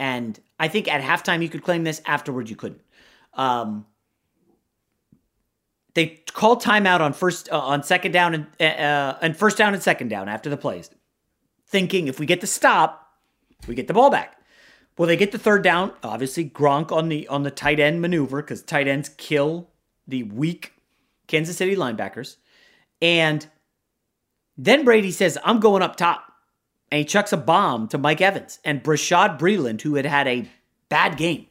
And 0.00 0.40
I 0.58 0.68
think 0.68 0.88
at 0.88 1.02
halftime 1.02 1.42
you 1.42 1.50
could 1.50 1.62
claim 1.62 1.84
this, 1.84 2.00
afterwards 2.06 2.48
you 2.48 2.56
couldn't. 2.56 2.80
Um, 3.34 3.84
they 5.94 6.22
called 6.32 6.62
timeout 6.62 7.00
on 7.00 7.12
first 7.12 7.50
uh, 7.50 7.58
on 7.58 7.82
second 7.82 8.12
down 8.12 8.34
and 8.34 8.46
uh, 8.60 8.64
uh, 8.64 9.18
and 9.22 9.36
first 9.36 9.56
down 9.56 9.74
and 9.74 9.82
second 9.82 10.08
down 10.08 10.28
after 10.28 10.50
the 10.50 10.56
plays, 10.56 10.90
thinking 11.66 12.08
if 12.08 12.20
we 12.20 12.26
get 12.26 12.40
the 12.40 12.46
stop, 12.46 13.08
we 13.66 13.74
get 13.74 13.88
the 13.88 13.94
ball 13.94 14.10
back. 14.10 14.36
Well, 14.96 15.06
they 15.06 15.16
get 15.16 15.32
the 15.32 15.38
third 15.38 15.62
down. 15.62 15.92
Obviously, 16.02 16.48
Gronk 16.48 16.92
on 16.92 17.08
the 17.08 17.26
on 17.28 17.42
the 17.42 17.50
tight 17.50 17.80
end 17.80 18.00
maneuver 18.00 18.42
because 18.42 18.62
tight 18.62 18.88
ends 18.88 19.08
kill 19.10 19.70
the 20.06 20.24
weak 20.24 20.74
Kansas 21.26 21.56
City 21.56 21.76
linebackers. 21.76 22.36
And 23.00 23.46
then 24.56 24.84
Brady 24.84 25.12
says, 25.12 25.38
"I'm 25.44 25.60
going 25.60 25.82
up 25.82 25.96
top," 25.96 26.32
and 26.90 26.98
he 26.98 27.04
chucks 27.04 27.32
a 27.32 27.36
bomb 27.36 27.88
to 27.88 27.98
Mike 27.98 28.20
Evans 28.20 28.58
and 28.64 28.82
Bashaud 28.82 29.38
Breeland, 29.38 29.82
who 29.82 29.94
had 29.94 30.06
had 30.06 30.26
a 30.26 30.48
bad 30.88 31.16
game. 31.16 31.46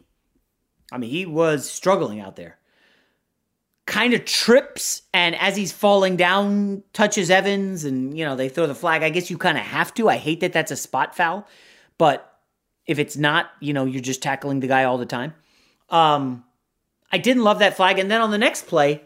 I 0.92 0.98
mean, 0.98 1.10
he 1.10 1.26
was 1.26 1.70
struggling 1.70 2.20
out 2.20 2.36
there. 2.36 2.58
Kind 3.88 4.14
of 4.14 4.26
trips, 4.26 5.02
and 5.14 5.36
as 5.38 5.56
he's 5.56 5.72
falling 5.72 6.16
down, 6.18 6.84
touches 6.94 7.32
Evans, 7.32 7.86
and 7.86 8.16
you 8.16 8.24
know 8.24 8.36
they 8.36 8.50
throw 8.50 8.68
the 8.68 8.76
flag. 8.76 9.02
I 9.02 9.10
guess 9.10 9.32
you 9.32 9.38
kind 9.38 9.58
of 9.58 9.64
have 9.64 9.94
to. 9.96 10.10
I 10.10 10.18
hate 10.18 10.42
that 10.42 10.54
that's 10.54 10.72
a 10.72 10.76
spot 10.76 11.16
foul, 11.16 11.48
but 11.98 12.38
if 12.86 13.00
it's 13.00 13.18
not, 13.18 13.50
you 13.60 13.74
know, 13.74 13.86
you're 13.86 14.02
just 14.02 14.22
tackling 14.22 14.62
the 14.62 14.68
guy 14.68 14.86
all 14.86 14.98
the 14.98 15.06
time. 15.06 15.34
Um, 15.90 16.44
I 17.12 17.18
didn't 17.18 17.44
love 17.44 17.60
that 17.60 17.76
flag. 17.76 18.00
And 18.00 18.10
then 18.10 18.22
on 18.22 18.32
the 18.32 18.38
next 18.38 18.68
play, 18.68 19.02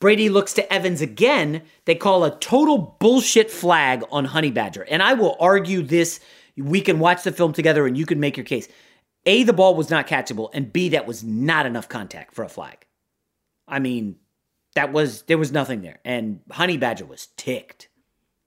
Brady 0.00 0.28
looks 0.28 0.54
to 0.54 0.72
Evans 0.72 1.00
again. 1.00 1.62
They 1.84 1.94
call 1.94 2.24
a 2.24 2.38
total 2.38 2.96
bullshit 2.98 3.50
flag 3.50 4.02
on 4.10 4.24
Honey 4.24 4.50
Badger. 4.50 4.82
And 4.90 5.02
I 5.02 5.14
will 5.14 5.36
argue 5.38 5.82
this. 5.82 6.20
We 6.56 6.80
can 6.80 6.98
watch 6.98 7.22
the 7.22 7.32
film 7.32 7.52
together 7.52 7.86
and 7.86 7.96
you 7.96 8.06
can 8.06 8.20
make 8.20 8.36
your 8.36 8.44
case. 8.44 8.68
A, 9.26 9.42
the 9.42 9.52
ball 9.52 9.74
was 9.74 9.90
not 9.90 10.06
catchable, 10.06 10.50
and 10.54 10.72
B, 10.72 10.90
that 10.90 11.06
was 11.06 11.24
not 11.24 11.66
enough 11.66 11.88
contact 11.88 12.32
for 12.32 12.44
a 12.44 12.48
flag. 12.48 12.86
I 13.66 13.80
mean, 13.80 14.16
that 14.76 14.92
was 14.92 15.22
there 15.22 15.38
was 15.38 15.50
nothing 15.50 15.80
there. 15.82 15.98
And 16.04 16.40
Honey 16.50 16.76
Badger 16.76 17.04
was 17.04 17.28
ticked. 17.36 17.88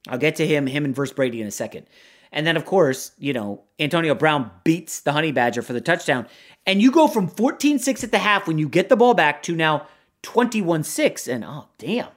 I'll 0.07 0.17
get 0.17 0.37
to 0.37 0.47
him, 0.47 0.65
him 0.65 0.85
and 0.85 0.95
verse 0.95 1.11
Brady 1.11 1.41
in 1.41 1.47
a 1.47 1.51
second. 1.51 1.87
And 2.31 2.45
then, 2.45 2.55
of 2.55 2.65
course, 2.65 3.11
you 3.17 3.33
know, 3.33 3.63
Antonio 3.79 4.13
Brown 4.15 4.51
beats 4.63 5.01
the 5.01 5.11
Honey 5.11 5.31
Badger 5.31 5.61
for 5.61 5.73
the 5.73 5.81
touchdown. 5.81 6.27
And 6.65 6.81
you 6.81 6.91
go 6.91 7.07
from 7.07 7.27
14 7.27 7.79
6 7.79 8.03
at 8.03 8.11
the 8.11 8.19
half 8.19 8.47
when 8.47 8.57
you 8.59 8.69
get 8.69 8.89
the 8.89 8.95
ball 8.95 9.13
back 9.13 9.43
to 9.43 9.55
now 9.55 9.87
21 10.21 10.83
6. 10.83 11.27
And 11.27 11.43
oh, 11.43 11.67
damn. 11.77 12.09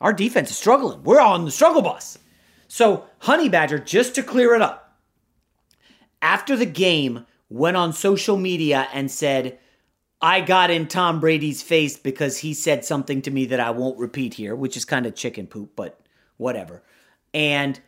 Our 0.00 0.12
defense 0.12 0.50
is 0.50 0.58
struggling. 0.58 1.02
We're 1.04 1.20
on 1.20 1.44
the 1.44 1.50
struggle 1.50 1.82
bus. 1.82 2.18
So, 2.68 3.04
Honey 3.20 3.48
Badger, 3.48 3.78
just 3.78 4.14
to 4.16 4.22
clear 4.22 4.54
it 4.54 4.62
up, 4.62 4.98
after 6.22 6.56
the 6.56 6.66
game, 6.66 7.26
went 7.48 7.76
on 7.76 7.92
social 7.92 8.36
media 8.36 8.88
and 8.92 9.10
said, 9.10 9.58
I 10.22 10.40
got 10.40 10.70
in 10.70 10.86
Tom 10.86 11.20
Brady's 11.20 11.62
face 11.62 11.96
because 11.96 12.38
he 12.38 12.52
said 12.52 12.84
something 12.84 13.22
to 13.22 13.30
me 13.30 13.46
that 13.46 13.60
I 13.60 13.70
won't 13.70 13.98
repeat 13.98 14.34
here, 14.34 14.54
which 14.54 14.76
is 14.76 14.84
kind 14.84 15.06
of 15.06 15.14
chicken 15.14 15.46
poop, 15.46 15.72
but 15.76 15.98
whatever. 16.36 16.82
And 17.32 17.80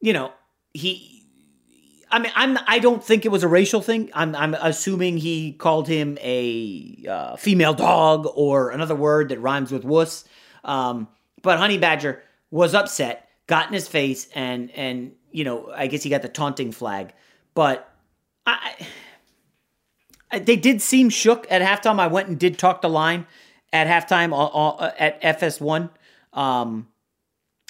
you 0.00 0.12
know, 0.12 0.32
he 0.72 1.14
I 2.14 2.20
mean, 2.20 2.32
I'm 2.36 2.56
I 2.68 2.78
don't 2.78 3.02
think 3.02 3.24
it 3.24 3.30
was 3.30 3.42
a 3.42 3.48
racial 3.48 3.80
thing. 3.80 4.08
I'm 4.14 4.36
I'm 4.36 4.54
assuming 4.54 5.16
he 5.16 5.52
called 5.52 5.88
him 5.88 6.16
a 6.20 7.04
uh, 7.08 7.36
female 7.36 7.74
dog 7.74 8.28
or 8.36 8.70
another 8.70 8.94
word 8.94 9.30
that 9.30 9.40
rhymes 9.40 9.72
with 9.72 9.84
wuss. 9.84 10.24
Um, 10.62 11.08
but 11.42 11.58
Honey 11.58 11.76
Badger 11.76 12.22
was 12.52 12.72
upset, 12.72 13.28
got 13.48 13.66
in 13.66 13.74
his 13.74 13.88
face, 13.88 14.28
and 14.32 14.70
and 14.72 15.12
you 15.32 15.42
know, 15.42 15.72
I 15.74 15.88
guess 15.88 16.04
he 16.04 16.10
got 16.10 16.22
the 16.22 16.28
taunting 16.28 16.70
flag. 16.70 17.12
But 17.54 17.92
I, 18.46 18.76
I 18.78 18.86
they 20.38 20.56
did 20.56 20.82
seem 20.82 21.08
shook 21.10 21.46
at 21.50 21.62
halftime. 21.62 21.98
I 21.98 22.06
went 22.06 22.28
and 22.28 22.38
did 22.38 22.58
talk 22.58 22.82
the 22.82 22.88
line 22.88 23.26
at 23.72 23.86
halftime 23.86 24.32
uh, 24.32 24.46
uh, 24.46 24.92
at 24.98 25.20
FS1. 25.22 25.90
Um, 26.32 26.88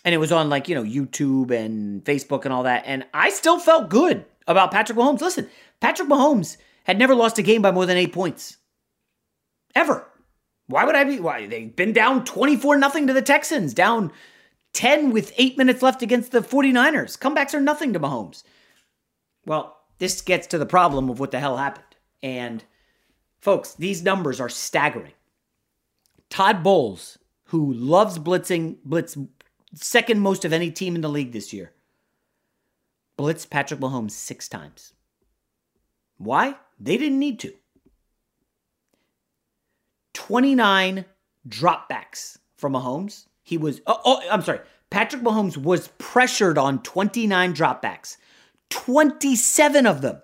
and 0.04 0.14
it 0.14 0.18
was 0.18 0.32
on 0.32 0.50
like 0.50 0.68
you 0.68 0.74
know 0.74 0.84
YouTube 0.84 1.50
and 1.50 2.04
Facebook 2.04 2.44
and 2.44 2.52
all 2.52 2.64
that. 2.64 2.84
And 2.86 3.04
I 3.14 3.30
still 3.30 3.58
felt 3.58 3.88
good 3.88 4.24
about 4.46 4.70
Patrick 4.70 4.98
Mahomes. 4.98 5.20
Listen, 5.20 5.48
Patrick 5.80 6.08
Mahomes 6.08 6.56
had 6.84 6.98
never 6.98 7.14
lost 7.14 7.38
a 7.38 7.42
game 7.42 7.62
by 7.62 7.70
more 7.70 7.86
than 7.86 7.96
eight 7.96 8.12
points, 8.12 8.58
ever. 9.74 10.06
Why 10.66 10.84
would 10.84 10.94
I 10.94 11.04
be? 11.04 11.20
Why 11.20 11.46
they've 11.46 11.74
been 11.74 11.92
down 11.92 12.24
twenty 12.24 12.56
four 12.56 12.76
nothing 12.76 13.06
to 13.06 13.12
the 13.12 13.22
Texans, 13.22 13.74
down 13.74 14.12
ten 14.72 15.10
with 15.10 15.32
eight 15.36 15.56
minutes 15.56 15.82
left 15.82 16.02
against 16.02 16.32
the 16.32 16.40
49ers. 16.40 17.18
Comebacks 17.18 17.54
are 17.54 17.60
nothing 17.60 17.92
to 17.92 18.00
Mahomes. 18.00 18.42
Well, 19.46 19.76
this 19.98 20.20
gets 20.20 20.46
to 20.48 20.58
the 20.58 20.66
problem 20.66 21.10
of 21.10 21.20
what 21.20 21.30
the 21.30 21.40
hell 21.40 21.56
happened. 21.56 21.84
And 22.24 22.64
folks, 23.38 23.74
these 23.74 24.02
numbers 24.02 24.40
are 24.40 24.48
staggering. 24.48 25.12
Todd 26.30 26.64
Bowles, 26.64 27.18
who 27.48 27.70
loves 27.74 28.18
blitzing, 28.18 28.78
blitz 28.82 29.16
second 29.74 30.20
most 30.20 30.46
of 30.46 30.52
any 30.52 30.70
team 30.70 30.94
in 30.94 31.02
the 31.02 31.08
league 31.10 31.32
this 31.32 31.52
year. 31.52 31.72
Blitz 33.18 33.44
Patrick 33.44 33.78
Mahomes 33.78 34.12
six 34.12 34.48
times. 34.48 34.94
Why? 36.16 36.56
They 36.80 36.96
didn't 36.96 37.18
need 37.18 37.38
to. 37.40 37.52
29 40.14 41.04
dropbacks 41.46 42.38
from 42.56 42.72
Mahomes 42.72 43.26
He 43.42 43.58
was, 43.58 43.82
oh, 43.86 44.00
oh, 44.04 44.22
I'm 44.30 44.40
sorry. 44.40 44.60
Patrick 44.88 45.22
Mahomes 45.22 45.58
was 45.58 45.88
pressured 45.98 46.56
on 46.56 46.82
29 46.82 47.54
dropbacks. 47.54 48.16
27 48.70 49.86
of 49.86 50.00
them 50.00 50.22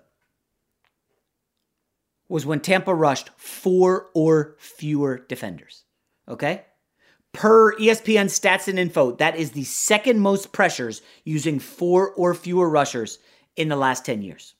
was 2.31 2.45
when 2.45 2.61
Tampa 2.61 2.95
rushed 2.95 3.29
four 3.35 4.09
or 4.15 4.55
fewer 4.57 5.25
defenders. 5.27 5.83
Okay? 6.29 6.63
Per 7.33 7.75
ESPN 7.75 8.27
stats 8.27 8.69
and 8.69 8.79
info, 8.79 9.11
that 9.17 9.35
is 9.35 9.51
the 9.51 9.65
second 9.65 10.21
most 10.21 10.53
pressures 10.53 11.01
using 11.25 11.59
four 11.59 12.11
or 12.11 12.33
fewer 12.33 12.69
rushers 12.69 13.19
in 13.57 13.67
the 13.67 13.75
last 13.75 14.05
10 14.05 14.21
years. 14.21 14.55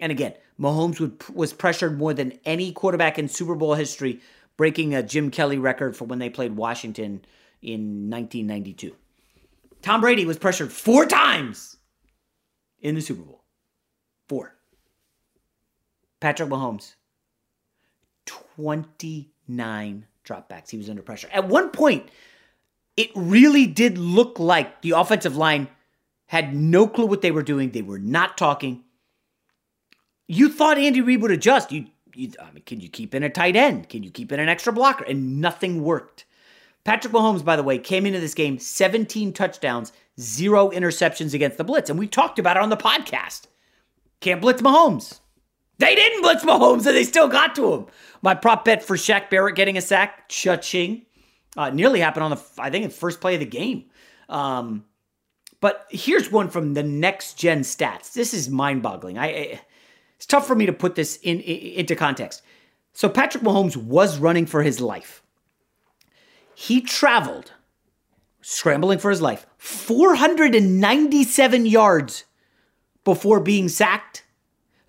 And 0.00 0.10
again, 0.10 0.32
Mahomes 0.58 1.00
would, 1.00 1.22
was 1.28 1.52
pressured 1.52 1.98
more 1.98 2.14
than 2.14 2.38
any 2.46 2.72
quarterback 2.72 3.18
in 3.18 3.28
Super 3.28 3.54
Bowl 3.54 3.74
history, 3.74 4.20
breaking 4.56 4.94
a 4.94 5.02
Jim 5.02 5.30
Kelly 5.30 5.58
record 5.58 5.94
for 5.94 6.06
when 6.06 6.18
they 6.18 6.30
played 6.30 6.56
Washington 6.56 7.24
in 7.60 8.08
1992. 8.08 8.96
Tom 9.82 10.00
Brady 10.00 10.24
was 10.24 10.38
pressured 10.38 10.72
four 10.72 11.04
times 11.04 11.76
in 12.80 12.94
the 12.94 13.02
Super 13.02 13.22
Bowl. 13.22 13.44
Four. 14.28 14.54
Patrick 16.20 16.48
Mahomes, 16.48 16.94
29 18.26 20.06
dropbacks. 20.24 20.70
He 20.70 20.78
was 20.78 20.90
under 20.90 21.02
pressure. 21.02 21.28
At 21.32 21.48
one 21.48 21.70
point, 21.70 22.08
it 22.96 23.10
really 23.14 23.66
did 23.66 23.98
look 23.98 24.38
like 24.38 24.82
the 24.82 24.92
offensive 24.92 25.36
line 25.36 25.68
had 26.26 26.54
no 26.54 26.86
clue 26.86 27.06
what 27.06 27.22
they 27.22 27.30
were 27.30 27.42
doing. 27.42 27.70
They 27.70 27.82
were 27.82 27.98
not 27.98 28.38
talking. 28.38 28.84
You 30.28 30.48
thought 30.48 30.78
Andy 30.78 31.00
Reid 31.00 31.22
would 31.22 31.30
adjust. 31.30 31.72
You, 31.72 31.86
you 32.14 32.32
I 32.40 32.50
mean, 32.52 32.62
can 32.64 32.80
you 32.80 32.88
keep 32.88 33.14
in 33.14 33.22
a 33.22 33.30
tight 33.30 33.56
end? 33.56 33.88
Can 33.88 34.02
you 34.02 34.10
keep 34.10 34.32
in 34.32 34.40
an 34.40 34.48
extra 34.48 34.72
blocker? 34.72 35.04
And 35.04 35.40
nothing 35.40 35.82
worked. 35.82 36.24
Patrick 36.84 37.12
Mahomes, 37.12 37.44
by 37.44 37.56
the 37.56 37.62
way, 37.62 37.78
came 37.78 38.06
into 38.06 38.18
this 38.18 38.34
game 38.34 38.58
17 38.58 39.32
touchdowns, 39.32 39.92
zero 40.18 40.70
interceptions 40.70 41.34
against 41.34 41.58
the 41.58 41.64
blitz. 41.64 41.90
And 41.90 41.98
we 41.98 42.06
talked 42.06 42.38
about 42.38 42.56
it 42.56 42.62
on 42.62 42.70
the 42.70 42.76
podcast. 42.76 43.42
Can't 44.20 44.40
blitz 44.40 44.62
Mahomes. 44.62 45.20
They 45.82 45.96
didn't 45.96 46.22
blitz 46.22 46.44
Mahomes 46.44 46.86
and 46.86 46.96
they 46.96 47.02
still 47.02 47.26
got 47.26 47.56
to 47.56 47.74
him. 47.74 47.86
My 48.22 48.36
prop 48.36 48.64
bet 48.64 48.84
for 48.84 48.96
Shaq 48.96 49.30
Barrett 49.30 49.56
getting 49.56 49.76
a 49.76 49.80
sack, 49.80 50.28
cha-ching, 50.28 51.06
uh, 51.56 51.70
nearly 51.70 51.98
happened 51.98 52.22
on 52.22 52.30
the, 52.30 52.40
I 52.56 52.70
think, 52.70 52.84
the 52.84 52.90
first 52.90 53.20
play 53.20 53.34
of 53.34 53.40
the 53.40 53.46
game. 53.46 53.86
Um, 54.28 54.84
but 55.60 55.88
here's 55.90 56.30
one 56.30 56.50
from 56.50 56.74
the 56.74 56.84
next 56.84 57.36
gen 57.36 57.62
stats. 57.62 58.12
This 58.12 58.32
is 58.32 58.48
mind 58.48 58.80
boggling. 58.80 59.18
I, 59.18 59.26
I, 59.26 59.60
it's 60.14 60.26
tough 60.26 60.46
for 60.46 60.54
me 60.54 60.66
to 60.66 60.72
put 60.72 60.94
this 60.94 61.16
in, 61.16 61.40
in, 61.40 61.80
into 61.80 61.96
context. 61.96 62.42
So 62.92 63.08
Patrick 63.08 63.42
Mahomes 63.42 63.76
was 63.76 64.20
running 64.20 64.46
for 64.46 64.62
his 64.62 64.80
life. 64.80 65.20
He 66.54 66.80
traveled, 66.80 67.50
scrambling 68.40 69.00
for 69.00 69.10
his 69.10 69.20
life, 69.20 69.46
497 69.58 71.66
yards 71.66 72.22
before 73.02 73.40
being 73.40 73.68
sacked, 73.68 74.21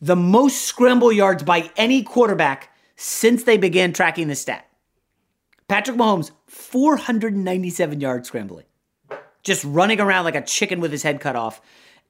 the 0.03 0.17
most 0.17 0.63
scramble 0.63 1.13
yards 1.13 1.43
by 1.43 1.71
any 1.77 2.03
quarterback 2.03 2.69
since 2.97 3.45
they 3.45 3.55
began 3.55 3.93
tracking 3.93 4.27
the 4.27 4.35
stat. 4.35 4.67
Patrick 5.69 5.95
Mahomes, 5.95 6.31
497 6.47 8.01
yards 8.01 8.27
scrambling, 8.27 8.65
just 9.43 9.63
running 9.63 10.01
around 10.01 10.25
like 10.25 10.35
a 10.35 10.41
chicken 10.41 10.81
with 10.81 10.91
his 10.91 11.03
head 11.03 11.21
cut 11.21 11.37
off. 11.37 11.61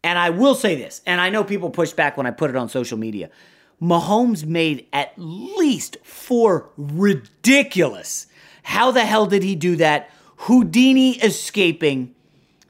And 0.03 0.17
I 0.17 0.31
will 0.31 0.55
say 0.55 0.73
this, 0.73 1.03
and 1.05 1.21
I 1.21 1.29
know 1.29 1.43
people 1.43 1.69
push 1.69 1.91
back 1.91 2.17
when 2.17 2.25
I 2.25 2.31
put 2.31 2.49
it 2.49 2.55
on 2.55 2.67
social 2.67 2.97
media. 2.97 3.29
Mahomes 3.79 4.43
made 4.43 4.87
at 4.91 5.13
least 5.15 5.97
four 6.03 6.71
ridiculous. 6.75 8.25
How 8.63 8.89
the 8.89 9.05
hell 9.05 9.27
did 9.27 9.43
he 9.43 9.55
do 9.55 9.75
that? 9.75 10.09
Houdini 10.37 11.11
escaping, 11.19 12.15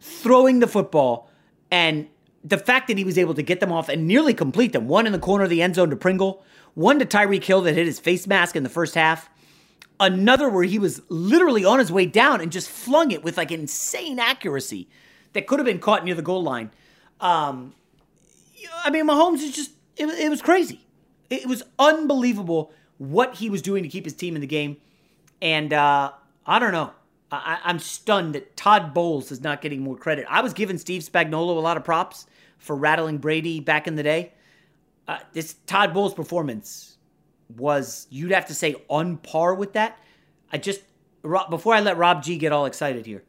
throwing 0.02 0.60
the 0.60 0.68
football, 0.68 1.30
and 1.72 2.10
the 2.44 2.58
fact 2.58 2.88
that 2.88 2.98
he 2.98 3.04
was 3.04 3.18
able 3.18 3.34
to 3.34 3.42
get 3.42 3.60
them 3.60 3.72
off 3.72 3.90
and 3.90 4.06
nearly 4.06 4.34
complete 4.34 4.74
them 4.74 4.88
one 4.88 5.06
in 5.06 5.14
the 5.14 5.20
corner 5.20 5.46
of 5.46 5.50
the 5.50 5.62
end 5.62 5.76
zone 5.76 5.90
to 5.90 5.96
Pringle, 5.96 6.44
one 6.74 7.00
to 7.00 7.06
Tyreek 7.06 7.44
Hill 7.44 7.62
that 7.62 7.76
hit 7.76 7.86
his 7.86 8.00
face 8.00 8.28
mask 8.28 8.56
in 8.56 8.64
the 8.64 8.70
first 8.70 8.96
half, 8.96 9.30
another 10.00 10.50
where 10.50 10.64
he 10.64 10.80
was 10.80 11.02
literally 11.10 11.64
on 11.64 11.80
his 11.80 11.92
way 11.92 12.06
down 12.06 12.42
and 12.42 12.52
just 12.52 12.70
flung 12.70 13.12
it 13.12 13.24
with 13.24 13.38
like 13.38 13.52
insane 13.52 14.20
accuracy 14.20 14.90
that 15.34 15.48
could 15.48 15.60
have 15.60 15.66
been 15.66 15.80
caught 15.80 16.04
near 16.04 16.16
the 16.16 16.22
goal 16.22 16.44
line. 16.44 16.72
Um, 17.22 17.74
I 18.84 18.90
mean, 18.90 19.08
Mahomes 19.08 19.42
is 19.42 19.56
just, 19.56 19.72
it, 19.96 20.08
it 20.08 20.30
was 20.30 20.42
crazy. 20.42 20.86
It 21.30 21.48
was 21.48 21.64
unbelievable 21.80 22.74
what 22.98 23.36
he 23.36 23.50
was 23.50 23.62
doing 23.62 23.84
to 23.84 23.90
keep 23.90 24.04
his 24.04 24.14
team 24.14 24.36
in 24.36 24.42
the 24.42 24.48
game. 24.48 24.78
And 25.42 25.72
uh, 25.72 26.12
I 26.46 26.60
don't 26.60 26.72
know. 26.72 26.92
I, 27.36 27.70
am 27.70 27.80
stunned 27.80 28.36
that 28.36 28.56
Todd 28.56 28.94
Bowles 28.94 29.32
is 29.32 29.42
not 29.42 29.62
getting 29.62 29.82
more 29.82 29.96
credit. 29.96 30.26
I 30.30 30.42
was 30.42 30.54
giving 30.54 30.78
Steve 30.78 31.02
Spagnuolo 31.02 31.58
a 31.58 31.60
lot 31.60 31.78
of 31.78 31.84
props 31.84 32.28
for 32.58 32.76
rattling 32.76 33.18
Brady 33.18 33.60
back 33.60 33.88
in 33.88 33.96
the 33.96 34.04
day. 34.04 34.34
Uh, 35.08 35.20
this 35.34 35.56
Todd 35.66 35.94
Bowles 35.94 36.14
performance 36.14 36.98
was, 37.58 38.08
you'd 38.10 38.32
have 38.32 38.48
to 38.48 38.54
say, 38.54 38.76
on 38.88 39.18
par 39.18 39.56
with 39.56 39.74
that. 39.74 40.00
I 40.52 40.58
just, 40.58 40.82
before 41.50 41.74
I 41.74 41.80
let 41.80 41.98
Rob 41.98 42.24
G 42.24 42.38
get 42.38 42.52
all 42.52 42.66
excited 42.66 43.06
here, 43.06 43.24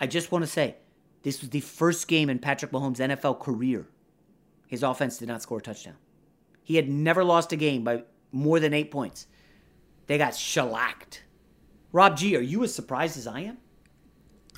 I 0.00 0.06
just 0.06 0.32
want 0.32 0.44
to 0.44 0.50
say 0.50 0.76
this 1.22 1.40
was 1.40 1.50
the 1.50 1.60
first 1.60 2.08
game 2.08 2.28
in 2.30 2.38
Patrick 2.38 2.72
Mahomes' 2.72 2.98
NFL 2.98 3.40
career. 3.40 3.86
His 4.66 4.82
offense 4.82 5.18
did 5.18 5.28
not 5.28 5.42
score 5.42 5.58
a 5.58 5.62
touchdown. 5.62 5.96
He 6.62 6.76
had 6.76 6.88
never 6.88 7.24
lost 7.24 7.52
a 7.52 7.56
game 7.56 7.84
by 7.84 8.04
more 8.32 8.60
than 8.60 8.72
eight 8.72 8.90
points. 8.90 9.26
They 10.06 10.18
got 10.18 10.34
shellacked 10.34 11.24
Rob 11.92 12.16
G, 12.16 12.36
are 12.36 12.40
you 12.40 12.62
as 12.64 12.74
surprised 12.74 13.16
as 13.18 13.26
I 13.26 13.40
am? 13.40 13.58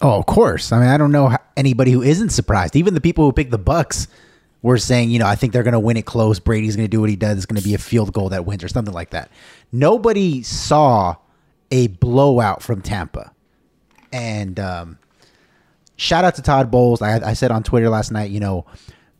Oh, 0.00 0.18
of 0.18 0.26
course. 0.26 0.72
I 0.72 0.80
mean, 0.80 0.88
I 0.88 0.96
don't 0.96 1.12
know 1.12 1.36
anybody 1.56 1.90
who 1.90 2.02
isn't 2.02 2.30
surprised. 2.30 2.76
Even 2.76 2.94
the 2.94 3.00
people 3.00 3.24
who 3.24 3.32
picked 3.32 3.50
the 3.50 3.58
Bucks 3.58 4.08
were 4.62 4.78
saying, 4.78 5.10
you 5.10 5.18
know, 5.18 5.26
I 5.26 5.34
think 5.34 5.52
they're 5.52 5.62
going 5.62 5.72
to 5.72 5.80
win 5.80 5.96
it 5.96 6.06
close. 6.06 6.38
Brady's 6.38 6.76
going 6.76 6.86
to 6.86 6.90
do 6.90 7.00
what 7.00 7.10
he 7.10 7.16
does. 7.16 7.36
It's 7.36 7.46
going 7.46 7.60
to 7.60 7.66
be 7.66 7.74
a 7.74 7.78
field 7.78 8.12
goal 8.12 8.30
that 8.30 8.44
wins 8.44 8.64
or 8.64 8.68
something 8.68 8.94
like 8.94 9.10
that. 9.10 9.30
Nobody 9.70 10.42
saw 10.42 11.16
a 11.70 11.88
blowout 11.88 12.62
from 12.62 12.82
Tampa. 12.82 13.32
And 14.12 14.58
um, 14.60 14.98
shout 15.96 16.24
out 16.24 16.36
to 16.36 16.42
Todd 16.42 16.70
Bowles. 16.70 17.02
I, 17.02 17.30
I 17.30 17.32
said 17.32 17.50
on 17.50 17.62
Twitter 17.62 17.88
last 17.88 18.12
night, 18.12 18.30
you 18.30 18.40
know, 18.40 18.66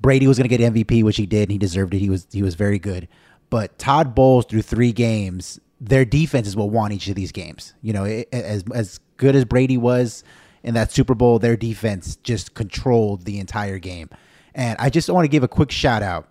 Brady 0.01 0.27
was 0.27 0.38
going 0.38 0.48
to 0.48 0.57
get 0.57 0.72
MVP, 0.72 1.03
which 1.03 1.16
he 1.16 1.27
did. 1.27 1.42
And 1.42 1.53
he 1.53 1.59
deserved 1.59 1.94
it. 1.94 1.98
He 1.98 2.11
was 2.11 2.27
he 2.31 2.42
was 2.42 2.55
very 2.55 2.79
good. 2.79 3.09
But 3.51 3.79
Todd 3.79 4.14
Bowles 4.14 4.46
through 4.46 4.62
three 4.62 4.92
games 4.92 5.61
their 5.83 6.05
defenses 6.05 6.57
will 6.57 6.71
want 6.71 6.92
each 6.92 7.09
of 7.09 7.16
these 7.16 7.33
games. 7.33 7.75
You 7.83 7.92
know, 7.92 8.05
as 8.05 8.64
as 8.73 9.01
good 9.16 9.35
as 9.35 9.45
Brady 9.45 9.77
was 9.77 10.23
in 10.62 10.75
that 10.75 10.92
Super 10.92 11.14
Bowl, 11.14 11.38
their 11.40 11.57
defense 11.57 12.16
just 12.16 12.55
controlled 12.55 13.25
the 13.25 13.38
entire 13.40 13.79
game. 13.79 14.09
And 14.55 14.79
I 14.79 14.90
just 14.90 15.11
want 15.11 15.25
to 15.25 15.29
give 15.29 15.42
a 15.42 15.49
quick 15.49 15.73
shout 15.73 16.03
out. 16.03 16.29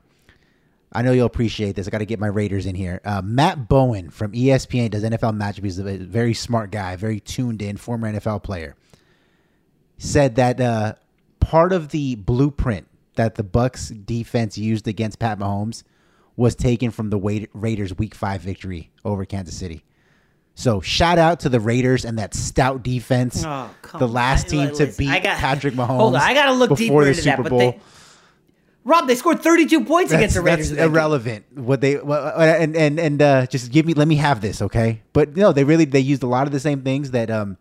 I 0.94 1.02
know 1.02 1.12
you'll 1.12 1.26
appreciate 1.26 1.76
this. 1.76 1.88
I 1.88 1.90
got 1.90 2.00
to 2.00 2.06
get 2.06 2.20
my 2.20 2.28
Raiders 2.28 2.66
in 2.66 2.76
here. 2.76 3.02
Uh, 3.04 3.22
Matt 3.24 3.68
Bowen 3.68 4.10
from 4.10 4.34
ESPN 4.34 4.92
does 4.92 5.04
NFL 5.04 5.38
matchups. 5.38 5.64
He's 5.64 5.80
a 5.80 5.98
very 5.98 6.34
smart 6.34 6.72
guy, 6.72 6.96
very 6.96 7.20
tuned 7.20 7.62
in, 7.62 7.78
former 7.78 8.12
NFL 8.12 8.44
player. 8.44 8.76
Said 9.98 10.36
that 10.36 10.60
uh, 10.60 10.96
part 11.40 11.72
of 11.72 11.90
the 11.90 12.16
blueprint 12.16 12.88
that 13.16 13.36
the 13.36 13.44
Bucks 13.44 13.90
defense 13.90 14.58
used 14.58 14.88
against 14.88 15.20
Pat 15.20 15.40
Mahomes 15.40 15.84
was 16.42 16.56
taken 16.56 16.90
from 16.92 17.12
the 17.12 17.48
Raiders' 17.54 17.96
Week 17.98 18.16
Five 18.16 18.42
victory 18.42 18.92
over 19.06 19.26
Kansas 19.26 19.56
City. 19.56 19.86
So 20.56 20.82
shout 20.82 21.18
out 21.18 21.42
to 21.42 21.50
the 21.50 21.60
Raiders 21.60 22.04
and 22.04 22.18
that 22.18 22.34
stout 22.34 22.84
defense. 22.84 23.44
Oh, 23.46 23.70
the 23.98 24.08
last 24.08 24.50
team 24.50 24.74
to 24.76 24.88
beat 24.88 25.24
got, 25.24 25.38
Patrick 25.38 25.74
Mahomes. 25.76 25.88
Hold 25.88 26.16
on, 26.16 26.22
I 26.22 26.34
got 26.34 26.48
to 26.48 26.54
look 26.54 26.76
deeper 26.76 27.08
into 27.08 27.22
Super 27.22 27.44
that. 27.44 27.50
Bowl. 27.50 27.60
But 27.60 27.78
they, 27.78 27.82
Rob, 28.84 29.08
they 29.08 29.16
scored 29.16 29.42
32 29.42 29.86
points 29.86 30.10
that's, 30.10 30.20
against 30.20 30.36
the 30.36 30.42
Raiders. 30.42 30.72
That's 30.72 30.82
irrelevant. 30.82 31.46
What 31.56 31.82
they 31.82 31.98
and 31.98 32.76
and 32.76 33.00
and 33.00 33.22
uh, 33.22 33.46
just 33.46 33.72
give 33.72 33.86
me, 33.86 33.94
let 33.94 34.08
me 34.08 34.16
have 34.16 34.42
this, 34.42 34.62
okay? 34.64 35.04
But 35.14 35.38
no, 35.38 35.54
they 35.54 35.64
really 35.64 35.86
they 35.86 36.00
used 36.00 36.24
a 36.24 36.28
lot 36.28 36.48
of 36.48 36.54
the 36.54 36.60
same 36.60 36.82
things 36.82 37.12
that 37.12 37.30
um 37.30 37.58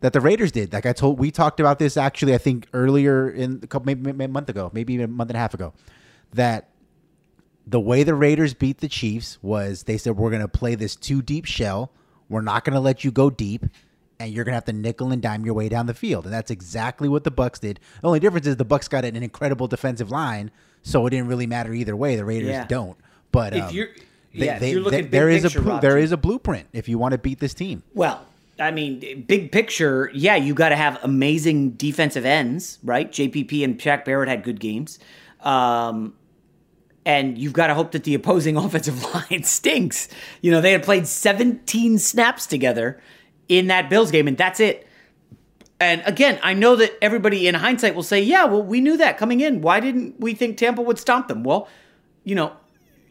that 0.00 0.14
the 0.14 0.20
Raiders 0.20 0.50
did. 0.50 0.72
Like 0.72 0.86
I 0.86 0.94
told, 0.94 1.18
we 1.18 1.30
talked 1.30 1.60
about 1.60 1.78
this 1.78 1.98
actually. 1.98 2.34
I 2.34 2.38
think 2.38 2.66
earlier 2.72 3.28
in 3.30 3.60
a 3.62 3.66
couple 3.66 3.86
maybe, 3.86 4.00
maybe 4.12 4.24
a 4.24 4.28
month 4.28 4.48
ago, 4.48 4.70
maybe 4.72 4.94
even 4.94 5.04
a 5.04 5.08
month 5.08 5.28
and 5.28 5.36
a 5.36 5.40
half 5.40 5.52
ago, 5.52 5.74
that 6.32 6.70
the 7.66 7.80
way 7.80 8.02
the 8.02 8.14
Raiders 8.14 8.54
beat 8.54 8.78
the 8.78 8.88
Chiefs 8.88 9.38
was 9.42 9.84
they 9.84 9.96
said 9.96 10.16
we're 10.16 10.30
going 10.30 10.42
to 10.42 10.48
play 10.48 10.74
this 10.74 10.96
two 10.96 11.22
deep 11.22 11.44
shell. 11.44 11.90
We're 12.28 12.42
not 12.42 12.64
going 12.64 12.74
to 12.74 12.80
let 12.80 13.04
you 13.04 13.10
go 13.10 13.30
deep, 13.30 13.66
and 14.18 14.32
you're 14.32 14.44
going 14.44 14.52
to 14.52 14.56
have 14.56 14.64
to 14.64 14.72
nickel 14.72 15.12
and 15.12 15.20
dime 15.20 15.44
your 15.44 15.54
way 15.54 15.68
down 15.68 15.86
the 15.86 15.94
field. 15.94 16.24
And 16.24 16.32
that's 16.32 16.50
exactly 16.50 17.08
what 17.08 17.24
the 17.24 17.30
Bucks 17.30 17.58
did. 17.58 17.78
The 18.00 18.06
only 18.06 18.20
difference 18.20 18.46
is 18.46 18.56
the 18.56 18.64
Bucks 18.64 18.88
got 18.88 19.04
an 19.04 19.16
incredible 19.16 19.68
defensive 19.68 20.10
line, 20.10 20.50
so 20.82 21.06
it 21.06 21.10
didn't 21.10 21.28
really 21.28 21.46
matter 21.46 21.72
either 21.72 21.94
way. 21.94 22.16
The 22.16 22.24
Raiders 22.24 22.50
yeah. 22.50 22.66
don't. 22.66 22.96
But 23.30 23.54
um, 23.54 23.60
if 23.60 23.72
you're 23.72 23.88
they, 24.34 24.46
yeah, 24.46 24.58
they, 24.58 24.68
if 24.68 24.72
you're 24.72 24.82
looking 24.82 25.02
they, 25.02 25.08
there 25.08 25.28
is 25.28 25.42
picture, 25.42 25.70
a 25.70 25.80
there 25.80 25.98
is 25.98 26.12
a 26.12 26.16
blueprint 26.16 26.68
if 26.72 26.88
you 26.88 26.98
want 26.98 27.12
to 27.12 27.18
beat 27.18 27.38
this 27.38 27.54
team. 27.54 27.82
Well, 27.94 28.24
I 28.58 28.70
mean, 28.70 29.22
big 29.22 29.52
picture, 29.52 30.10
yeah, 30.14 30.36
you 30.36 30.54
got 30.54 30.70
to 30.70 30.76
have 30.76 30.98
amazing 31.02 31.72
defensive 31.72 32.24
ends, 32.24 32.78
right? 32.82 33.10
JPP 33.10 33.64
and 33.64 33.78
Shaq 33.78 34.04
Barrett 34.04 34.28
had 34.28 34.42
good 34.42 34.60
games. 34.60 34.98
Um, 35.40 36.14
and 37.04 37.36
you've 37.36 37.52
got 37.52 37.68
to 37.68 37.74
hope 37.74 37.92
that 37.92 38.04
the 38.04 38.14
opposing 38.14 38.56
offensive 38.58 39.02
line 39.14 39.44
stinks. 39.44 40.08
You 40.40 40.50
know, 40.50 40.60
they 40.60 40.72
had 40.72 40.82
played 40.82 41.06
17 41.06 41.98
snaps 41.98 42.46
together 42.46 43.00
in 43.48 43.66
that 43.68 43.90
Bills 43.90 44.10
game, 44.10 44.28
and 44.28 44.36
that's 44.36 44.60
it. 44.60 44.86
And 45.80 46.02
again, 46.06 46.38
I 46.44 46.54
know 46.54 46.76
that 46.76 46.96
everybody 47.02 47.48
in 47.48 47.56
hindsight 47.56 47.96
will 47.96 48.04
say, 48.04 48.22
yeah, 48.22 48.44
well, 48.44 48.62
we 48.62 48.80
knew 48.80 48.96
that 48.98 49.18
coming 49.18 49.40
in. 49.40 49.62
Why 49.62 49.80
didn't 49.80 50.20
we 50.20 50.32
think 50.32 50.56
Tampa 50.56 50.80
would 50.80 50.98
stomp 50.98 51.26
them? 51.26 51.42
Well, 51.42 51.68
you 52.22 52.36
know, 52.36 52.52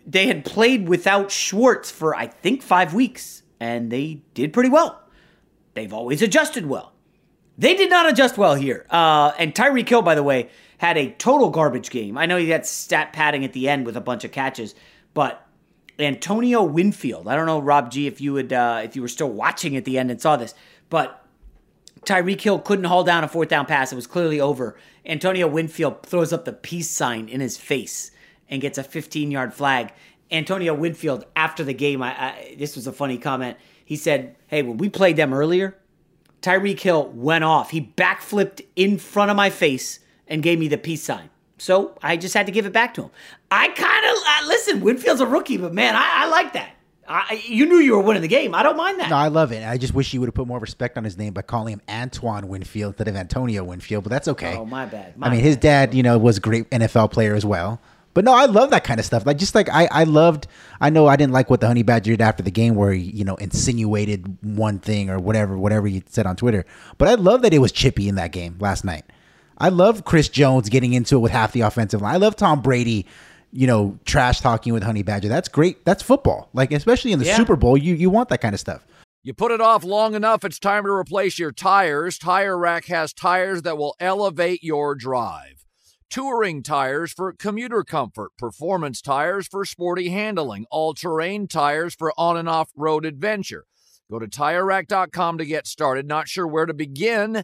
they 0.08 0.28
had 0.28 0.46
played 0.46 0.88
without 0.88 1.32
Schwartz 1.32 1.92
for, 1.92 2.16
I 2.16 2.28
think, 2.28 2.64
five 2.64 2.94
weeks, 2.94 3.44
and 3.60 3.92
they 3.92 4.22
did 4.34 4.54
pretty 4.54 4.70
well. 4.70 5.02
They've 5.74 5.94
always 5.94 6.22
adjusted 6.22 6.66
well. 6.66 6.94
They 7.58 7.76
did 7.76 7.90
not 7.90 8.10
adjust 8.10 8.38
well 8.38 8.56
here. 8.56 8.86
Uh, 8.90 9.34
and 9.38 9.54
Tyreek 9.54 9.88
Hill, 9.88 10.02
by 10.02 10.16
the 10.16 10.24
way, 10.24 10.50
had 10.82 10.98
a 10.98 11.12
total 11.12 11.52
garbage 11.52 11.92
game. 11.92 12.18
I 12.18 12.26
know 12.26 12.38
he 12.38 12.50
had 12.50 12.66
stat 12.66 13.14
padding 13.14 13.46
at 13.46 13.54
the 13.54 13.70
end 13.70 13.86
with 13.86 13.96
a 13.96 14.02
bunch 14.02 14.24
of 14.24 14.32
catches, 14.32 14.74
but 15.14 15.48
Antonio 16.00 16.64
Winfield. 16.64 17.28
I 17.28 17.36
don't 17.36 17.46
know, 17.46 17.60
Rob 17.60 17.92
G, 17.92 18.08
if 18.08 18.20
you 18.20 18.34
would, 18.34 18.52
uh, 18.52 18.82
if 18.84 18.96
you 18.96 19.04
were 19.04 19.08
still 19.08 19.30
watching 19.30 19.78
at 19.78 19.86
the 19.86 20.00
end 20.00 20.10
and 20.10 20.20
saw 20.20 20.38
this, 20.38 20.56
but 20.90 21.24
Tyreek 22.08 22.42
Hill 22.42 22.58
couldn't 22.58 22.86
hold 22.86 23.06
down 23.06 23.24
a 23.24 23.28
fourth 23.28 23.48
down 23.48 23.68
pass. 23.68 23.92
It 23.92 23.96
was 23.96 24.08
clearly 24.08 24.42
over. 24.42 24.76
Antonio 25.06 25.48
Winfield 25.48 26.02
throws 26.02 26.34
up 26.34 26.46
the 26.46 26.54
peace 26.54 26.90
sign 26.90 27.30
in 27.30 27.42
his 27.42 27.58
face 27.58 28.10
and 28.50 28.60
gets 28.60 28.80
a 28.80 28.84
15 28.84 29.30
yard 29.30 29.54
flag. 29.54 29.94
Antonio 30.32 30.74
Winfield, 30.74 31.26
after 31.36 31.64
the 31.64 31.76
game, 31.76 32.02
I, 32.02 32.10
I, 32.10 32.56
this 32.58 32.76
was 32.76 32.88
a 32.88 32.92
funny 32.92 33.20
comment. 33.20 33.56
He 33.86 33.98
said, 33.98 34.36
Hey, 34.48 34.64
when 34.64 34.78
we 34.78 34.90
played 34.90 35.16
them 35.16 35.32
earlier, 35.32 35.78
Tyreek 36.42 36.80
Hill 36.80 37.10
went 37.10 37.44
off. 37.44 37.70
He 37.70 37.94
backflipped 37.96 38.66
in 38.76 38.98
front 38.98 39.30
of 39.30 39.38
my 39.38 39.52
face 39.52 40.00
and 40.32 40.42
gave 40.42 40.58
me 40.58 40.68
the 40.68 40.78
peace 40.78 41.04
sign. 41.04 41.30
So 41.58 41.96
I 42.02 42.18
just 42.18 42.34
had 42.34 42.48
to 42.48 42.52
give 42.52 42.66
it 42.66 42.74
back 42.74 42.96
to 42.96 43.04
him. 43.04 43.12
I 43.52 43.68
kind 43.68 44.06
of 44.06 44.48
listen. 44.48 44.82
Winfield's 44.82 45.22
a 45.22 45.28
rookie, 45.28 45.58
but 45.58 45.74
man, 45.74 45.96
I, 45.96 46.24
I 46.24 46.28
like 46.28 46.54
that. 46.54 46.72
I, 47.08 47.44
you 47.46 47.66
knew 47.66 47.76
you 47.76 47.98
were 47.98 48.02
winning 48.02 48.22
the 48.22 48.28
game. 48.30 48.56
I 48.56 48.64
don't 48.64 48.78
mind 48.78 49.00
that. 49.00 49.10
No, 49.10 49.18
I 49.18 49.28
love 49.28 49.52
it. 49.52 49.68
I 49.68 49.78
just 49.78 49.94
wish 49.94 50.14
you 50.14 50.22
would 50.22 50.28
have 50.28 50.34
put 50.34 50.48
more 50.48 50.60
respect 50.60 50.98
on 50.98 51.04
his 51.04 51.18
name 51.18 51.34
by 51.34 51.42
calling 51.42 51.74
him 51.74 51.82
Antoine 51.90 52.48
Winfield 52.48 52.94
instead 52.94 53.10
of 53.10 53.16
Antonio 53.18 53.64
Winfield, 53.66 54.04
but 54.04 54.10
that's 54.10 54.30
okay. 54.30 54.56
Oh, 54.56 54.66
my 54.66 54.86
bad. 54.86 55.18
My 55.18 55.28
I 55.28 55.30
mean, 55.30 55.40
bad. 55.40 55.46
his 55.46 55.58
dad, 55.58 55.94
you 55.94 56.04
know, 56.04 56.18
was 56.18 56.38
a 56.38 56.42
great 56.42 56.70
NFL 56.70 57.12
player 57.12 57.36
as 57.36 57.46
well. 57.46 57.82
But 58.14 58.26
no, 58.26 58.34
I 58.34 58.46
love 58.46 58.72
that 58.72 58.84
kind 58.84 59.00
of 59.00 59.06
stuff. 59.06 59.26
Like 59.26 59.38
just 59.38 59.56
like 59.56 59.70
I, 59.70 59.88
I 59.92 60.04
loved. 60.04 60.48
I 60.80 60.90
know 60.90 61.08
I 61.08 61.16
didn't 61.16 61.34
like 61.34 61.50
what 61.50 61.62
the 61.62 61.68
Honey 61.68 61.84
Badger 61.84 62.12
did 62.12 62.22
after 62.22 62.44
the 62.44 62.52
game, 62.52 62.76
where 62.76 62.92
he, 62.92 63.04
you 63.04 63.24
know, 63.24 63.36
insinuated 63.36 64.38
one 64.42 64.80
thing 64.80 65.10
or 65.10 65.18
whatever, 65.18 65.58
whatever 65.58 65.88
he 65.88 66.04
said 66.08 66.26
on 66.26 66.36
Twitter. 66.36 66.66
But 66.98 67.08
I 67.08 67.14
love 67.16 67.42
that 67.44 67.54
it 67.54 67.60
was 67.60 67.72
chippy 67.72 68.10
in 68.10 68.16
that 68.16 68.32
game 68.32 68.58
last 68.60 68.84
night. 68.84 69.06
I 69.62 69.70
love 69.70 70.06
Chris 70.06 70.28
Jones 70.28 70.70
getting 70.70 70.94
into 70.94 71.18
it 71.18 71.20
with 71.20 71.32
half 71.32 71.52
the 71.52 71.62
offensive 71.62 72.02
line. 72.02 72.16
I 72.16 72.18
love 72.18 72.36
Tom 72.36 72.62
Brady, 72.62 73.06
you 73.52 73.68
know, 73.68 74.00
trash 74.06 74.42
talking 74.42 74.74
with 74.74 74.82
Honey 74.82 75.04
Badger. 75.04 75.30
That's 75.30 75.48
great. 75.48 75.86
That's 75.86 76.02
football. 76.02 76.50
Like 76.54 76.72
especially 76.72 77.12
in 77.12 77.20
the 77.20 77.26
Yeah. 77.26 77.38
Super 77.38 77.56
Bowl, 77.56 77.78
you 77.78 77.94
you 77.94 78.10
want 78.10 78.30
that 78.30 78.42
kind 78.42 78.56
of 78.56 78.60
stuff. 78.60 78.84
You 79.24 79.36
put 79.36 79.52
it 79.52 79.62
off 79.62 79.84
long 79.84 80.16
enough, 80.16 80.44
it's 80.44 80.58
time 80.58 80.84
to 80.86 80.90
replace 80.90 81.38
your 81.38 81.52
tires. 81.52 82.18
Tire 82.18 82.58
Rack 82.58 82.86
has 82.86 83.14
tires 83.14 83.62
that 83.62 83.78
will 83.78 83.96
elevate 84.00 84.64
your 84.64 84.96
drive. 84.96 85.64
Touring 86.10 86.64
tires 86.64 87.14
for 87.14 87.32
commuter 87.32 87.84
comfort, 87.84 88.32
performance 88.38 89.00
tires 89.00 89.48
for 89.48 89.64
sporty 89.64 90.10
handling, 90.10 90.66
all 90.72 90.96
terrain 90.96 91.48
tires 91.48 91.94
for 91.94 92.12
on 92.18 92.36
and 92.36 92.50
off 92.50 92.72
road 92.76 93.06
adventure. 93.06 93.66
Go 94.10 94.18
to 94.18 94.28
tirerack.com 94.28 95.38
to 95.38 95.46
get 95.46 95.68
started. 95.68 96.08
Not 96.08 96.28
sure 96.28 96.48
where 96.48 96.66
to 96.66 96.74
begin? 96.74 97.44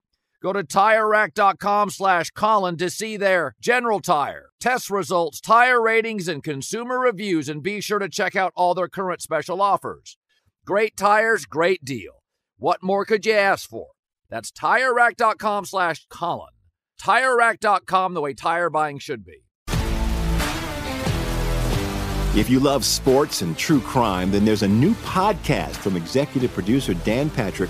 Go 0.41 0.53
to 0.53 0.63
TireRack.com 0.63 1.91
slash 1.91 2.31
Colin 2.31 2.75
to 2.77 2.89
see 2.89 3.15
their 3.15 3.55
general 3.61 3.99
tire, 3.99 4.49
test 4.59 4.89
results, 4.89 5.39
tire 5.39 5.79
ratings, 5.79 6.27
and 6.27 6.43
consumer 6.43 6.99
reviews, 6.99 7.47
and 7.47 7.61
be 7.61 7.79
sure 7.79 7.99
to 7.99 8.09
check 8.09 8.35
out 8.35 8.51
all 8.55 8.73
their 8.73 8.87
current 8.87 9.21
special 9.21 9.61
offers. 9.61 10.17
Great 10.65 10.97
tires, 10.97 11.45
great 11.45 11.85
deal. 11.85 12.23
What 12.57 12.81
more 12.81 13.05
could 13.05 13.25
you 13.25 13.33
ask 13.33 13.69
for? 13.69 13.89
That's 14.29 14.51
TireRack.com 14.51 15.65
slash 15.65 16.07
Colin. 16.09 16.53
TireRack.com, 16.99 18.15
the 18.15 18.21
way 18.21 18.33
tire 18.33 18.71
buying 18.71 18.97
should 18.97 19.23
be. 19.23 19.43
If 22.33 22.49
you 22.49 22.59
love 22.59 22.85
sports 22.85 23.41
and 23.41 23.57
true 23.57 23.81
crime, 23.81 24.31
then 24.31 24.45
there's 24.45 24.63
a 24.63 24.67
new 24.67 24.93
podcast 24.95 25.75
from 25.75 25.95
executive 25.97 26.51
producer 26.53 26.93
Dan 26.93 27.29
Patrick 27.29 27.69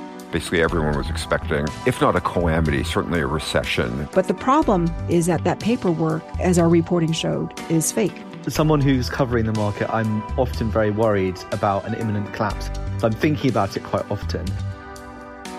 Basically, 0.31 0.63
everyone 0.63 0.95
was 0.95 1.09
expecting, 1.09 1.67
if 1.85 1.99
not 1.99 2.15
a 2.15 2.21
calamity, 2.21 2.85
certainly 2.85 3.19
a 3.19 3.27
recession. 3.27 4.07
But 4.13 4.29
the 4.29 4.33
problem 4.33 4.89
is 5.09 5.25
that 5.25 5.43
that 5.43 5.59
paperwork, 5.59 6.23
as 6.39 6.57
our 6.57 6.69
reporting 6.69 7.11
showed, 7.11 7.51
is 7.69 7.91
fake. 7.91 8.15
As 8.45 8.55
someone 8.55 8.79
who's 8.79 9.09
covering 9.09 9.45
the 9.45 9.53
market, 9.53 9.93
I'm 9.93 10.23
often 10.39 10.71
very 10.71 10.89
worried 10.89 11.37
about 11.51 11.85
an 11.85 11.95
imminent 11.95 12.33
collapse. 12.33 12.69
So 12.99 13.07
I'm 13.07 13.13
thinking 13.13 13.49
about 13.49 13.75
it 13.75 13.83
quite 13.83 14.09
often. 14.09 14.45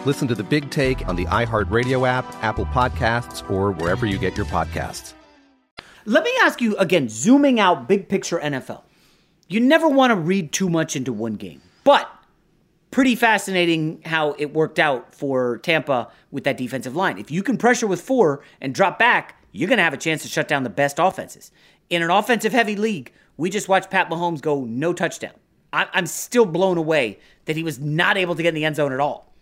Listen 0.07 0.27
to 0.29 0.35
the 0.35 0.43
big 0.43 0.71
take 0.71 1.07
on 1.07 1.17
the 1.17 1.27
iHeartRadio 1.27 2.09
app, 2.09 2.25
Apple 2.43 2.67
Podcasts, 2.67 3.49
or 3.51 3.73
wherever 3.73 4.07
you 4.07 4.19
get 4.19 4.37
your 4.37 4.47
podcasts. 4.47 5.13
Let 6.07 6.25
me 6.25 6.33
ask 6.43 6.61
you 6.61 6.77
again, 6.79 7.09
zooming 7.09 7.61
out, 7.61 7.87
big 7.89 8.09
picture 8.09 8.41
NFL. 8.41 8.83
You 9.49 9.61
never 9.61 9.87
want 9.87 10.13
to 10.13 10.17
read 10.17 10.51
too 10.51 10.71
much 10.71 10.97
into 10.97 11.13
one 11.13 11.35
game, 11.35 11.61
but 11.85 12.11
pretty 12.93 13.17
fascinating 13.17 14.01
how 14.05 14.37
it 14.39 14.53
worked 14.55 14.79
out 14.79 15.13
for 15.15 15.59
Tampa 15.59 16.13
with 16.31 16.45
that 16.45 16.57
defensive 16.57 16.95
line. 16.95 17.19
If 17.19 17.31
you 17.33 17.43
can 17.43 17.57
pressure 17.57 17.89
with 17.89 18.01
four 18.01 18.45
and 18.61 18.73
drop 18.73 18.99
back, 18.99 19.43
you're 19.51 19.69
going 19.69 19.79
to 19.79 19.83
have 19.83 19.95
a 19.95 19.99
chance 19.99 20.23
to 20.23 20.29
shut 20.29 20.47
down 20.47 20.63
the 20.63 20.71
best 20.71 20.99
offenses. 21.01 21.51
In 21.91 22.03
an 22.03 22.11
offensive 22.11 22.53
heavy 22.53 22.77
league, 22.77 23.13
we 23.37 23.51
just 23.51 23.69
watched 23.69 23.91
Pat 23.91 24.09
Mahomes 24.09 24.41
go 24.41 24.65
no 24.65 24.93
touchdown. 24.93 25.33
I'm 25.73 26.07
still 26.07 26.45
blown 26.45 26.77
away 26.77 27.19
that 27.47 27.57
he 27.57 27.63
was 27.63 27.81
not 27.81 28.19
able 28.19 28.35
to 28.35 28.43
get 28.43 28.51
in 28.51 28.55
the 28.55 28.67
end 28.67 28.77
zone 28.77 28.93
at 28.93 29.01
all. 29.01 29.35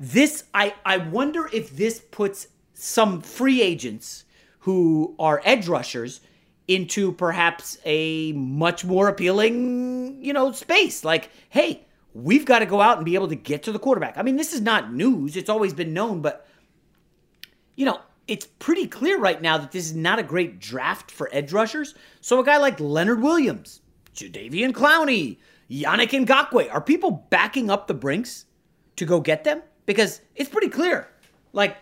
This, 0.00 0.44
I, 0.54 0.74
I 0.86 0.96
wonder 0.96 1.50
if 1.52 1.76
this 1.76 2.00
puts 2.00 2.48
some 2.72 3.20
free 3.20 3.60
agents 3.60 4.24
who 4.60 5.14
are 5.18 5.42
edge 5.44 5.68
rushers 5.68 6.22
into 6.66 7.12
perhaps 7.12 7.76
a 7.84 8.32
much 8.32 8.86
more 8.86 9.08
appealing, 9.08 10.24
you 10.24 10.32
know, 10.32 10.52
space. 10.52 11.04
Like, 11.04 11.30
hey, 11.50 11.84
we've 12.24 12.44
got 12.44 12.60
to 12.60 12.66
go 12.66 12.80
out 12.80 12.96
and 12.98 13.04
be 13.04 13.14
able 13.14 13.28
to 13.28 13.36
get 13.36 13.62
to 13.64 13.72
the 13.72 13.78
quarterback. 13.78 14.18
I 14.18 14.22
mean, 14.22 14.36
this 14.36 14.52
is 14.52 14.60
not 14.60 14.92
news. 14.92 15.36
It's 15.36 15.48
always 15.48 15.72
been 15.72 15.92
known, 15.92 16.20
but 16.20 16.46
you 17.76 17.86
know, 17.86 18.00
it's 18.26 18.46
pretty 18.58 18.86
clear 18.86 19.18
right 19.18 19.40
now 19.40 19.56
that 19.58 19.72
this 19.72 19.86
is 19.86 19.94
not 19.94 20.18
a 20.18 20.22
great 20.22 20.58
draft 20.58 21.10
for 21.10 21.28
edge 21.32 21.52
rushers. 21.52 21.94
So 22.20 22.40
a 22.40 22.44
guy 22.44 22.58
like 22.58 22.78
Leonard 22.80 23.22
Williams, 23.22 23.80
Jadeveon 24.14 24.72
Clowney, 24.72 25.38
Yannick 25.70 26.10
Ngakoue, 26.10 26.72
are 26.72 26.80
people 26.80 27.26
backing 27.30 27.70
up 27.70 27.86
the 27.86 27.94
Brinks 27.94 28.46
to 28.96 29.06
go 29.06 29.20
get 29.20 29.44
them? 29.44 29.62
Because 29.86 30.20
it's 30.34 30.50
pretty 30.50 30.68
clear. 30.68 31.08
Like 31.52 31.76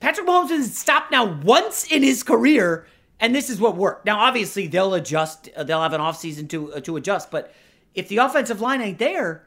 Patrick 0.00 0.26
Mahomes 0.26 0.50
has 0.50 0.76
stopped 0.76 1.10
now 1.10 1.40
once 1.42 1.90
in 1.90 2.02
his 2.02 2.22
career, 2.22 2.86
and 3.20 3.34
this 3.34 3.50
is 3.50 3.60
what 3.60 3.76
worked. 3.76 4.04
Now, 4.04 4.18
obviously, 4.18 4.66
they'll 4.66 4.94
adjust. 4.94 5.48
They'll 5.56 5.82
have 5.82 5.92
an 5.92 6.00
offseason 6.00 6.48
to 6.50 6.74
uh, 6.74 6.80
to 6.80 6.96
adjust. 6.96 7.30
But 7.30 7.52
if 7.98 8.08
the 8.08 8.18
offensive 8.18 8.60
line 8.60 8.80
ain't 8.80 8.98
there, 8.98 9.44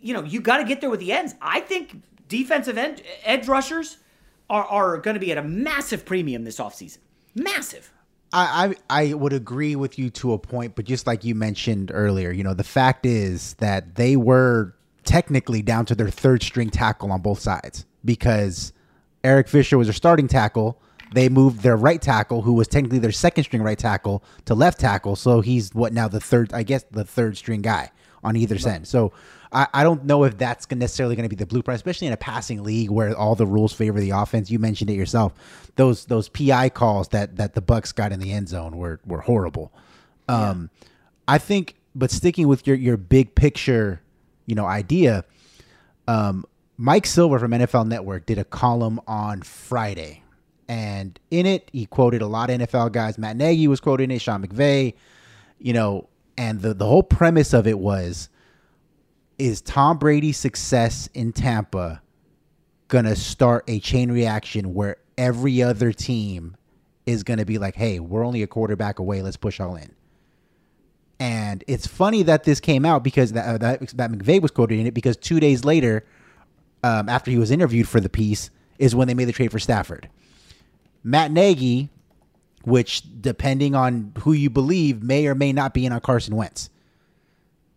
you 0.00 0.14
know, 0.14 0.22
you 0.22 0.40
got 0.40 0.56
to 0.58 0.64
get 0.64 0.80
there 0.80 0.90
with 0.90 1.00
the 1.00 1.12
ends. 1.12 1.34
I 1.40 1.60
think 1.60 2.02
defensive 2.26 2.78
end, 2.78 3.02
edge 3.24 3.46
rushers 3.46 3.98
are, 4.48 4.64
are 4.64 4.98
going 4.98 5.14
to 5.14 5.20
be 5.20 5.30
at 5.32 5.38
a 5.38 5.42
massive 5.42 6.06
premium 6.06 6.44
this 6.44 6.58
offseason. 6.58 6.98
Massive. 7.34 7.92
I, 8.32 8.74
I 8.88 9.02
I 9.10 9.14
would 9.14 9.34
agree 9.34 9.76
with 9.76 9.98
you 9.98 10.08
to 10.10 10.32
a 10.32 10.38
point, 10.38 10.74
but 10.74 10.86
just 10.86 11.06
like 11.06 11.24
you 11.24 11.34
mentioned 11.34 11.90
earlier, 11.92 12.30
you 12.30 12.42
know, 12.42 12.54
the 12.54 12.64
fact 12.64 13.04
is 13.04 13.52
that 13.54 13.96
they 13.96 14.16
were 14.16 14.74
technically 15.04 15.60
down 15.60 15.84
to 15.86 15.94
their 15.94 16.08
third 16.08 16.42
string 16.42 16.70
tackle 16.70 17.12
on 17.12 17.20
both 17.20 17.40
sides 17.40 17.84
because 18.06 18.72
Eric 19.24 19.48
Fisher 19.48 19.76
was 19.76 19.88
their 19.88 19.94
starting 19.94 20.28
tackle. 20.28 20.80
They 21.12 21.28
moved 21.28 21.62
their 21.62 21.76
right 21.76 22.00
tackle, 22.00 22.42
who 22.42 22.54
was 22.54 22.68
technically 22.68 22.98
their 22.98 23.12
second 23.12 23.44
string 23.44 23.62
right 23.62 23.78
tackle, 23.78 24.22
to 24.46 24.54
left 24.54 24.80
tackle. 24.80 25.16
So 25.16 25.40
he's 25.40 25.74
what 25.74 25.92
now 25.92 26.08
the 26.08 26.20
third, 26.20 26.52
I 26.52 26.62
guess, 26.62 26.84
the 26.90 27.04
third 27.04 27.36
string 27.36 27.62
guy 27.62 27.90
on 28.24 28.36
either 28.36 28.54
right. 28.54 28.66
end. 28.66 28.88
So 28.88 29.12
I, 29.52 29.66
I 29.74 29.82
don't 29.82 30.04
know 30.04 30.24
if 30.24 30.38
that's 30.38 30.70
necessarily 30.70 31.14
going 31.14 31.28
to 31.28 31.28
be 31.28 31.36
the 31.36 31.46
blueprint, 31.46 31.76
especially 31.76 32.06
in 32.06 32.12
a 32.12 32.18
passing 32.18 32.62
league 32.62 32.90
where 32.90 33.14
all 33.16 33.34
the 33.34 33.46
rules 33.46 33.72
favor 33.72 34.00
the 34.00 34.10
offense. 34.10 34.50
You 34.50 34.58
mentioned 34.58 34.90
it 34.90 34.94
yourself; 34.94 35.34
those 35.76 36.06
those 36.06 36.28
PI 36.28 36.70
calls 36.70 37.08
that 37.08 37.36
that 37.36 37.54
the 37.54 37.60
Bucks 37.60 37.92
got 37.92 38.12
in 38.12 38.20
the 38.20 38.32
end 38.32 38.48
zone 38.48 38.76
were 38.76 39.00
were 39.04 39.20
horrible. 39.20 39.72
Um, 40.28 40.70
yeah. 40.80 40.88
I 41.28 41.38
think, 41.38 41.76
but 41.94 42.10
sticking 42.10 42.48
with 42.48 42.66
your 42.66 42.76
your 42.76 42.96
big 42.96 43.34
picture, 43.34 44.00
you 44.46 44.54
know, 44.54 44.66
idea. 44.66 45.24
Um, 46.08 46.46
Mike 46.78 47.06
Silver 47.06 47.38
from 47.38 47.52
NFL 47.52 47.86
Network 47.86 48.26
did 48.26 48.38
a 48.38 48.44
column 48.44 49.00
on 49.06 49.42
Friday. 49.42 50.21
And 50.68 51.18
in 51.30 51.46
it, 51.46 51.70
he 51.72 51.86
quoted 51.86 52.22
a 52.22 52.26
lot 52.26 52.50
of 52.50 52.60
NFL 52.60 52.92
guys. 52.92 53.18
Matt 53.18 53.36
Nagy 53.36 53.68
was 53.68 53.80
quoting 53.80 54.10
it, 54.10 54.20
Sean 54.20 54.46
McVay, 54.46 54.94
you 55.58 55.72
know, 55.72 56.08
and 56.38 56.60
the, 56.60 56.74
the 56.74 56.86
whole 56.86 57.02
premise 57.02 57.52
of 57.52 57.66
it 57.66 57.78
was 57.78 58.28
is 59.38 59.60
Tom 59.60 59.98
Brady's 59.98 60.36
success 60.36 61.08
in 61.14 61.32
Tampa 61.32 62.00
going 62.88 63.04
to 63.04 63.16
start 63.16 63.64
a 63.68 63.80
chain 63.80 64.12
reaction 64.12 64.74
where 64.74 64.96
every 65.18 65.62
other 65.62 65.92
team 65.92 66.56
is 67.06 67.22
going 67.22 67.38
to 67.38 67.44
be 67.44 67.58
like, 67.58 67.74
hey, 67.74 67.98
we're 67.98 68.24
only 68.24 68.42
a 68.42 68.46
quarterback 68.46 68.98
away. 68.98 69.22
Let's 69.22 69.36
push 69.36 69.60
all 69.60 69.76
in. 69.76 69.94
And 71.18 71.64
it's 71.66 71.86
funny 71.86 72.22
that 72.24 72.44
this 72.44 72.60
came 72.60 72.84
out 72.84 73.02
because 73.02 73.32
that, 73.32 73.46
uh, 73.46 73.58
that, 73.58 73.80
that 73.96 74.10
McVay 74.10 74.40
was 74.42 74.50
quoted 74.50 74.78
in 74.78 74.86
it 74.86 74.94
because 74.94 75.16
two 75.16 75.40
days 75.40 75.64
later, 75.64 76.04
um, 76.82 77.08
after 77.08 77.30
he 77.30 77.38
was 77.38 77.50
interviewed 77.50 77.88
for 77.88 78.00
the 78.00 78.08
piece, 78.08 78.50
is 78.78 78.94
when 78.94 79.06
they 79.06 79.14
made 79.14 79.26
the 79.26 79.32
trade 79.32 79.52
for 79.52 79.58
Stafford. 79.58 80.08
Matt 81.04 81.30
Nagy, 81.30 81.88
which 82.64 83.02
depending 83.20 83.74
on 83.74 84.12
who 84.20 84.32
you 84.32 84.50
believe, 84.50 85.02
may 85.02 85.26
or 85.26 85.34
may 85.34 85.52
not 85.52 85.74
be 85.74 85.86
in 85.86 85.92
on 85.92 86.00
Carson 86.00 86.36
Wentz. 86.36 86.70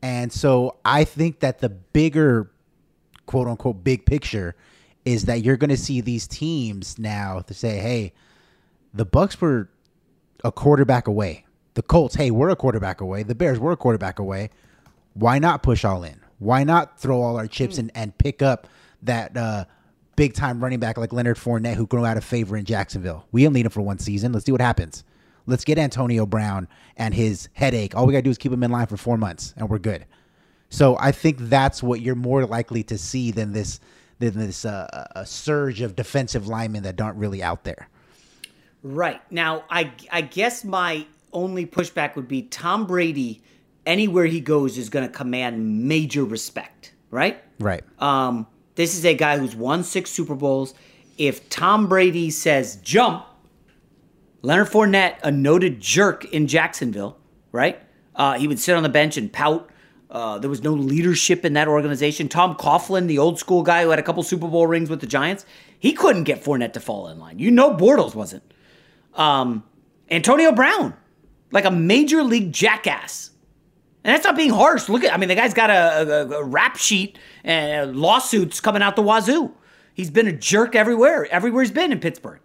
And 0.01 0.31
so 0.31 0.77
I 0.85 1.03
think 1.03 1.39
that 1.39 1.59
the 1.59 1.69
bigger, 1.69 2.51
quote 3.25 3.47
unquote, 3.47 3.83
big 3.83 4.05
picture 4.05 4.55
is 5.03 5.25
that 5.25 5.41
you're 5.41 5.57
going 5.57 5.69
to 5.69 5.77
see 5.77 6.01
these 6.01 6.27
teams 6.27 6.99
now 6.99 7.39
to 7.41 7.53
say, 7.53 7.77
hey, 7.77 8.13
the 8.93 9.05
Bucks 9.05 9.39
were 9.41 9.69
a 10.43 10.51
quarterback 10.51 11.07
away. 11.07 11.45
The 11.73 11.81
Colts, 11.81 12.15
hey, 12.15 12.31
we're 12.31 12.49
a 12.49 12.55
quarterback 12.55 13.01
away. 13.01 13.23
The 13.23 13.35
Bears, 13.35 13.59
we're 13.59 13.71
a 13.71 13.77
quarterback 13.77 14.19
away. 14.19 14.49
Why 15.13 15.39
not 15.39 15.63
push 15.63 15.83
all 15.83 16.03
in? 16.03 16.19
Why 16.39 16.63
not 16.63 16.99
throw 16.99 17.21
all 17.21 17.37
our 17.37 17.47
chips 17.47 17.77
in 17.77 17.91
and 17.95 18.17
pick 18.17 18.41
up 18.41 18.67
that 19.01 19.35
uh, 19.35 19.65
big 20.15 20.33
time 20.33 20.61
running 20.61 20.79
back 20.79 20.97
like 20.97 21.13
Leonard 21.13 21.37
Fournette 21.37 21.75
who 21.75 21.87
grew 21.87 22.05
out 22.05 22.17
of 22.17 22.23
favor 22.23 22.55
in 22.55 22.65
Jacksonville. 22.65 23.25
We 23.31 23.45
only 23.45 23.59
need 23.59 23.65
him 23.65 23.71
for 23.71 23.81
one 23.81 23.99
season. 23.99 24.31
Let's 24.31 24.45
see 24.45 24.51
what 24.51 24.61
happens. 24.61 25.03
Let's 25.45 25.63
get 25.63 25.77
Antonio 25.77 26.25
Brown 26.25 26.67
and 26.97 27.13
his 27.13 27.49
headache. 27.53 27.95
All 27.95 28.07
we 28.07 28.13
got 28.13 28.19
to 28.19 28.23
do 28.23 28.29
is 28.29 28.37
keep 28.37 28.51
him 28.51 28.63
in 28.63 28.71
line 28.71 28.87
for 28.87 28.97
four 28.97 29.17
months 29.17 29.53
and 29.57 29.69
we're 29.69 29.79
good. 29.79 30.05
So 30.69 30.97
I 30.99 31.11
think 31.11 31.37
that's 31.39 31.83
what 31.83 32.01
you're 32.01 32.15
more 32.15 32.45
likely 32.45 32.83
to 32.83 32.97
see 32.97 33.31
than 33.31 33.53
this 33.53 33.79
than 34.19 34.33
this 34.37 34.65
uh, 34.65 35.07
a 35.15 35.25
surge 35.25 35.81
of 35.81 35.95
defensive 35.95 36.47
linemen 36.47 36.83
that 36.83 36.99
aren't 36.99 37.17
really 37.17 37.43
out 37.43 37.63
there. 37.63 37.89
Right 38.81 39.21
now, 39.31 39.63
I 39.69 39.91
I 40.11 40.21
guess 40.21 40.63
my 40.63 41.05
only 41.33 41.65
pushback 41.65 42.15
would 42.15 42.27
be 42.27 42.43
Tom 42.43 42.87
Brady. 42.87 43.41
Anywhere 43.85 44.25
he 44.25 44.39
goes 44.39 44.79
is 44.79 44.89
going 44.89 45.05
to 45.05 45.13
command 45.13 45.87
major 45.87 46.23
respect. 46.23 46.93
Right. 47.11 47.43
Right. 47.59 47.83
Um, 48.01 48.47
this 48.75 48.97
is 48.97 49.05
a 49.05 49.13
guy 49.13 49.37
who's 49.37 49.55
won 49.55 49.83
six 49.83 50.11
Super 50.11 50.35
Bowls. 50.35 50.73
If 51.17 51.49
Tom 51.49 51.87
Brady 51.87 52.29
says 52.29 52.75
jump, 52.77 53.25
Leonard 54.41 54.67
Fournette, 54.67 55.15
a 55.23 55.31
noted 55.31 55.79
jerk 55.81 56.25
in 56.25 56.47
Jacksonville, 56.47 57.17
right? 57.51 57.81
Uh, 58.15 58.37
he 58.37 58.47
would 58.47 58.59
sit 58.59 58.75
on 58.75 58.83
the 58.83 58.89
bench 58.89 59.17
and 59.17 59.31
pout. 59.31 59.69
Uh, 60.09 60.37
there 60.37 60.49
was 60.49 60.61
no 60.61 60.73
leadership 60.73 61.43
in 61.43 61.53
that 61.53 61.67
organization. 61.67 62.29
Tom 62.29 62.55
Coughlin, 62.55 63.07
the 63.07 63.17
old 63.17 63.39
school 63.39 63.63
guy 63.63 63.83
who 63.83 63.89
had 63.89 63.99
a 63.99 64.03
couple 64.03 64.23
Super 64.23 64.47
Bowl 64.47 64.67
rings 64.67 64.89
with 64.89 65.01
the 65.01 65.07
Giants, 65.07 65.45
he 65.79 65.93
couldn't 65.93 66.23
get 66.23 66.43
Fournette 66.43 66.73
to 66.73 66.79
fall 66.79 67.07
in 67.07 67.19
line. 67.19 67.39
You 67.39 67.51
know 67.51 67.71
Bortles 67.75 68.13
wasn't. 68.13 68.43
Um, 69.15 69.63
Antonio 70.11 70.51
Brown, 70.51 70.93
like 71.51 71.65
a 71.65 71.71
major 71.71 72.23
league 72.23 72.51
jackass. 72.51 73.31
And 74.05 74.13
that's 74.13 74.23
not 74.23 74.35
being 74.35 74.51
harsh. 74.51 74.87
Look 74.87 75.03
at, 75.03 75.11
I 75.11 75.17
mean, 75.17 75.29
the 75.29 75.35
guy's 75.35 75.55
got 75.55 75.71
a, 75.71 76.29
a, 76.31 76.39
a 76.41 76.43
rap 76.43 76.77
sheet 76.77 77.17
and 77.43 77.95
lawsuits 77.95 78.61
coming 78.61 78.83
out 78.83 78.95
the 78.95 79.01
wazoo. 79.01 79.51
He's 79.95 80.11
been 80.11 80.27
a 80.27 80.31
jerk 80.31 80.75
everywhere, 80.75 81.25
everywhere 81.31 81.63
he's 81.63 81.71
been 81.71 81.91
in 81.91 81.99
Pittsburgh. 81.99 82.39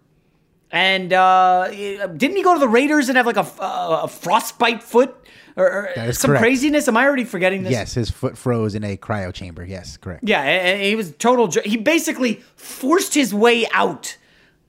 And 0.71 1.13
uh, 1.13 1.67
didn't 1.69 2.35
he 2.35 2.41
go 2.41 2.55
to 2.55 2.59
the 2.59 2.67
Raiders 2.67 3.09
and 3.09 3.15
have 3.17 3.27
like 3.27 3.37
a, 3.37 3.45
a 3.61 4.07
frostbite 4.07 4.81
foot 4.81 5.15
or, 5.55 5.89
or 5.95 6.13
some 6.13 6.29
correct. 6.29 6.41
craziness? 6.41 6.87
Am 6.87 6.97
I 6.97 7.05
already 7.05 7.25
forgetting 7.25 7.61
this? 7.61 7.73
Yes, 7.73 7.93
his 7.93 8.09
foot 8.09 8.37
froze 8.39 8.73
in 8.73 8.83
a 8.83 8.97
cryo 8.97 9.31
chamber. 9.31 9.63
Yes, 9.63 9.97
correct. 9.97 10.23
Yeah, 10.27 10.41
and 10.41 10.81
he 10.81 10.95
was 10.95 11.11
total. 11.19 11.47
jer- 11.47 11.61
He 11.63 11.77
basically 11.77 12.41
forced 12.55 13.13
his 13.13 13.35
way 13.35 13.67
out 13.71 14.17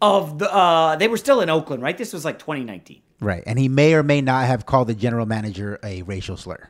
of 0.03 0.41
the. 0.41 0.53
Uh, 0.53 0.97
they 0.97 1.09
were 1.09 1.17
still 1.17 1.41
in 1.41 1.49
Oakland, 1.49 1.83
right? 1.83 1.97
This 1.97 2.13
was 2.13 2.25
like 2.25 2.39
2019. 2.39 3.01
Right. 3.21 3.45
And 3.47 3.59
he 3.59 3.69
may 3.69 3.95
or 3.95 4.03
may 4.03 4.21
not 4.21 4.47
have 4.47 4.67
called 4.67 4.89
the 4.89 4.95
general 4.95 5.25
manager 5.25 5.79
a 5.83 6.03
racial 6.03 6.37
slur. 6.37 6.69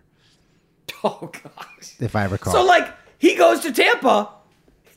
Oh 1.04 1.32
gosh. 1.32 1.96
If 1.98 2.14
I 2.14 2.26
recall. 2.26 2.52
So 2.52 2.64
like 2.64 2.88
he 3.18 3.34
goes 3.34 3.60
to 3.60 3.72
Tampa. 3.72 4.30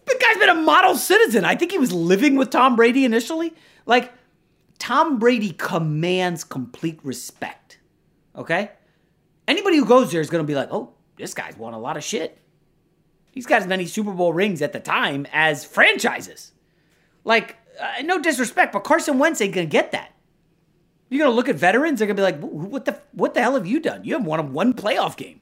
The 0.05 0.17
guy's 0.21 0.37
been 0.37 0.49
a 0.49 0.61
model 0.61 0.95
citizen. 0.95 1.45
I 1.45 1.55
think 1.55 1.71
he 1.71 1.79
was 1.79 1.91
living 1.91 2.35
with 2.35 2.51
Tom 2.51 2.75
Brady 2.75 3.05
initially. 3.05 3.53
Like 3.87 4.13
Tom 4.77 5.17
Brady 5.17 5.51
commands 5.51 6.43
complete 6.43 6.99
respect. 7.03 7.79
Okay? 8.35 8.69
Anybody 9.47 9.77
who 9.77 9.85
goes 9.85 10.11
there 10.11 10.21
is 10.21 10.29
going 10.29 10.43
to 10.43 10.47
be 10.47 10.55
like, 10.55 10.69
"Oh, 10.71 10.93
this 11.17 11.33
guy's 11.33 11.57
won 11.57 11.73
a 11.73 11.79
lot 11.79 11.97
of 11.97 12.03
shit." 12.03 12.39
He's 13.31 13.45
got 13.45 13.61
as 13.61 13.67
many 13.67 13.85
Super 13.85 14.11
Bowl 14.11 14.33
rings 14.33 14.61
at 14.61 14.73
the 14.73 14.79
time 14.79 15.27
as 15.33 15.65
franchises. 15.65 16.51
Like, 17.23 17.57
uh, 17.79 18.01
no 18.03 18.19
disrespect, 18.21 18.73
but 18.73 18.83
Carson 18.83 19.19
Wentz 19.19 19.41
ain't 19.41 19.53
going 19.53 19.67
to 19.67 19.71
get 19.71 19.91
that. 19.91 20.13
You're 21.09 21.19
going 21.19 21.31
to 21.31 21.35
look 21.35 21.49
at 21.49 21.55
veterans, 21.55 21.99
they're 21.99 22.07
going 22.07 22.15
to 22.15 22.21
be 22.21 22.23
like, 22.23 22.39
"What 22.39 22.85
the 22.85 22.99
what 23.11 23.33
the 23.33 23.41
hell 23.41 23.55
have 23.55 23.67
you 23.67 23.79
done? 23.79 24.03
You 24.03 24.13
haven't 24.13 24.27
won 24.27 24.53
one 24.53 24.73
playoff 24.73 25.15
game." 25.17 25.41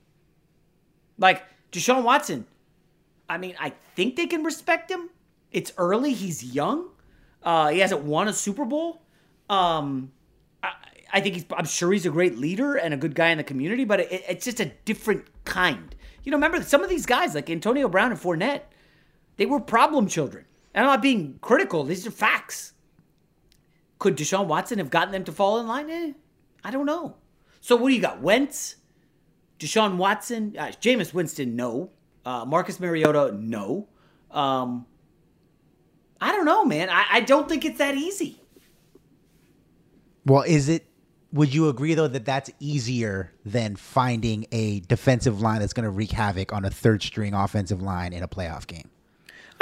Like 1.17 1.43
Deshaun 1.71 2.04
Watson, 2.04 2.45
I 3.30 3.38
mean, 3.38 3.56
I 3.60 3.73
think 3.95 4.15
they 4.15 4.28
can 4.28 4.43
respect 4.43 4.89
him. 4.89 5.10
It's 5.52 5.71
early. 5.78 6.13
He's 6.13 6.43
young. 6.43 6.89
Uh, 7.41 7.69
he 7.69 7.80
hasn't 7.80 8.04
won 8.04 8.28
a 8.28 8.34
Super 8.34 8.65
Bowl. 8.65 9.02
Um, 9.49 10.12
I, 10.62 10.71
I 11.13 11.21
think 11.21 11.36
he's. 11.36 11.45
I'm 11.56 11.65
sure 11.65 11.91
he's 11.91 12.06
a 12.06 12.10
great 12.10 12.38
leader 12.38 12.76
and 12.76 12.93
a 12.93 12.97
good 12.97 13.15
guy 13.15 13.30
in 13.30 13.38
the 13.38 13.43
community, 13.43 13.86
but 13.86 13.99
it, 13.99 14.23
it's 14.28 14.45
just 14.45 14.60
a 14.60 14.65
different 14.86 15.26
kind. 15.45 15.95
You 16.23 16.32
know, 16.32 16.38
remember 16.38 16.62
some 16.63 16.84
of 16.84 16.89
these 16.89 17.06
guys 17.06 17.36
like 17.36 17.49
Antonio 17.49 17.88
Brown 17.89 18.12
and 18.12 18.19
Fournette, 18.19 18.62
they 19.38 19.45
were 19.45 19.60
problem 19.60 20.08
children. 20.08 20.45
And 20.73 20.86
I'm 20.86 20.91
not 20.91 21.02
being 21.02 21.38
critical. 21.41 21.84
These 21.84 22.08
are 22.08 22.12
facts. 22.12 22.73
Could 23.99 24.17
Deshaun 24.17 24.47
Watson 24.47 24.80
have 24.80 24.89
gotten 24.89 25.12
them 25.12 25.23
to 25.26 25.32
fall 25.32 25.60
in 25.60 25.67
line? 25.67 25.89
Eh, 25.89 26.13
I 26.63 26.71
don't 26.71 26.86
know. 26.86 27.15
So 27.62 27.76
what 27.76 27.89
do 27.89 27.95
you 27.95 28.02
got? 28.02 28.21
Wentz, 28.21 28.78
Deshaun 29.60 29.98
Watson, 29.98 30.56
uh, 30.58 30.68
Jameis 30.68 31.13
Winston, 31.13 31.56
no. 31.56 31.89
Uh, 32.26 32.46
Marcus 32.46 32.80
Mariota, 32.80 33.32
no. 33.38 33.88
Um, 34.32 34.86
I 36.20 36.32
don't 36.32 36.46
know, 36.46 36.63
man. 36.66 36.89
I, 36.89 37.06
I 37.12 37.20
don't 37.22 37.50
think 37.50 37.66
it's 37.66 37.78
that 37.80 37.96
easy. 37.96 38.39
Well, 40.26 40.44
is 40.44 40.70
it? 40.70 40.86
Would 41.34 41.54
you 41.54 41.68
agree 41.68 41.96
though 41.96 42.08
that 42.08 42.26
that's 42.26 42.52
easier 42.60 43.34
than 43.44 43.76
finding 43.76 44.46
a 44.52 44.82
defensive 44.82 45.42
line 45.42 45.60
that's 45.60 45.74
going 45.74 45.84
to 45.84 45.89
wreak 45.89 46.12
havoc 46.12 46.54
on 46.54 46.63
a 46.63 46.70
third 46.70 47.02
string 47.02 47.34
offensive 47.34 47.82
line 47.82 48.13
in 48.13 48.22
a 48.22 48.28
playoff 48.28 48.68
game? 48.68 48.89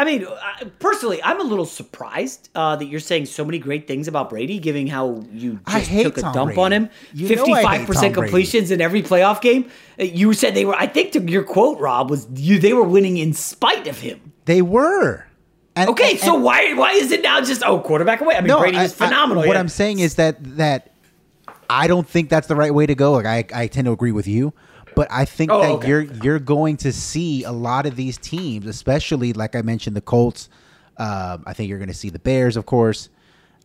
I 0.02 0.06
mean, 0.06 0.26
I- 0.28 0.64
personally, 0.80 1.22
I'm 1.24 1.40
a 1.40 1.44
little 1.44 1.66
surprised 1.66 2.50
uh, 2.56 2.76
that 2.76 2.86
you're 2.86 3.00
saying 3.00 3.28
so 3.28 3.46
many 3.46 3.60
great 3.60 3.88
things 3.88 4.08
about 4.08 4.30
Brady, 4.30 4.58
given 4.60 4.88
how 4.88 5.24
you 5.32 5.60
just 5.70 5.92
took 5.92 6.18
a 6.18 6.22
Tom 6.22 6.34
dump 6.34 6.48
Brady. 6.50 6.62
on 6.62 6.74
him. 6.74 6.90
You 7.14 7.36
know 7.36 7.46
I 7.54 7.78
hate 7.78 7.88
55% 7.88 7.94
Tom 7.94 8.02
Brady. 8.02 8.14
completions 8.14 8.72
in 8.72 8.82
every 8.82 9.04
playoff 9.04 9.42
game. 9.42 9.70
Uh, 10.00 10.04
You 10.06 10.34
said 10.34 10.56
they 10.56 10.66
were, 10.66 10.76
I 10.76 10.88
think 10.88 11.12
to 11.14 11.22
your 11.22 11.44
quote, 11.44 11.80
Rob, 11.80 12.10
was 12.10 12.28
you 12.36 12.58
they 12.60 12.74
were 12.74 12.84
winning 12.84 13.18
in 13.18 13.34
spite 13.34 13.88
of 13.88 14.00
him. 14.00 14.34
They 14.46 14.62
were. 14.62 15.26
And, 15.76 15.90
okay, 15.92 16.12
and- 16.12 16.20
so 16.20 16.36
and- 16.36 16.44
why 16.44 16.74
why 16.74 16.92
is 16.94 17.12
it 17.12 17.22
now 17.22 17.40
just, 17.42 17.62
oh, 17.64 17.80
quarterback 17.80 18.22
away? 18.22 18.36
I 18.36 18.42
mean, 18.42 18.58
Brady 18.58 18.78
was 18.78 19.00
I- 19.00 19.06
I- 19.06 19.08
phenomenal. 19.10 19.44
what 19.46 19.54
yeah. 19.54 19.60
I'm 19.60 19.70
saying 19.70 20.00
is 20.00 20.16
that 20.16 20.38
that 20.58 20.92
I 21.70 21.88
don't 21.88 22.08
think 22.10 22.30
that's 22.30 22.48
the 22.48 22.56
right 22.56 22.74
way 22.74 22.86
to 22.86 22.96
go. 22.96 23.14
Like 23.14 23.26
I, 23.54 23.62
I 23.64 23.68
tend 23.68 23.86
to 23.86 23.92
agree 23.94 24.12
with 24.12 24.28
you, 24.28 24.54
but 24.96 25.08
I 25.12 25.26
think 25.26 25.52
Oh, 25.52 25.62
that 25.62 25.72
okay. 25.72 25.88
you're 25.88 26.02
you're 26.24 26.40
going 26.40 26.78
to 26.78 26.92
see 26.94 27.44
a 27.44 27.52
lot 27.52 27.86
of 27.86 27.96
these 27.96 28.18
teams, 28.18 28.66
especially 28.68 29.34
like 29.34 29.56
I 29.56 29.62
mentioned, 29.62 29.96
the 29.96 30.02
Colts. 30.02 30.50
Um, 30.98 31.44
I 31.48 31.54
think 31.54 31.70
you're 31.70 31.78
going 31.80 31.88
to 31.88 31.94
see 31.96 32.10
the 32.10 32.20
Bears, 32.20 32.56
of 32.58 32.66
course. 32.66 33.10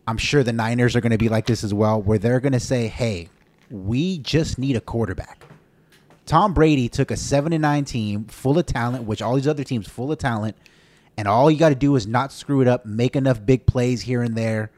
I'm 0.08 0.16
sure 0.18 0.42
the 0.44 0.52
Niners 0.52 0.94
are 0.96 1.00
going 1.00 1.10
to 1.12 1.18
be 1.18 1.28
like 1.28 1.46
this 1.46 1.64
as 1.64 1.74
well, 1.74 2.00
where 2.00 2.18
they're 2.18 2.40
going 2.40 2.52
to 2.52 2.60
say, 2.60 2.86
"Hey, 2.88 3.28
we 3.70 4.18
just 4.18 4.58
need 4.58 4.76
a 4.76 4.80
quarterback." 4.80 5.44
Tom 6.24 6.54
Brady 6.54 6.88
took 6.88 7.10
a 7.10 7.16
seven 7.16 7.52
and 7.52 7.62
nine 7.62 7.84
team 7.84 8.24
full 8.24 8.58
of 8.58 8.66
talent, 8.66 9.04
which 9.04 9.22
all 9.22 9.34
these 9.36 9.46
other 9.48 9.64
teams 9.64 9.86
full 9.88 10.10
of 10.10 10.18
talent, 10.18 10.56
and 11.16 11.28
all 11.28 11.50
you 11.50 11.58
got 11.58 11.68
to 11.68 11.74
do 11.74 11.94
is 11.96 12.06
not 12.06 12.32
screw 12.32 12.60
it 12.60 12.68
up, 12.68 12.84
make 12.86 13.14
enough 13.16 13.44
big 13.44 13.64
plays 13.66 14.00
here 14.02 14.22
and 14.22 14.34
there, 14.34 14.70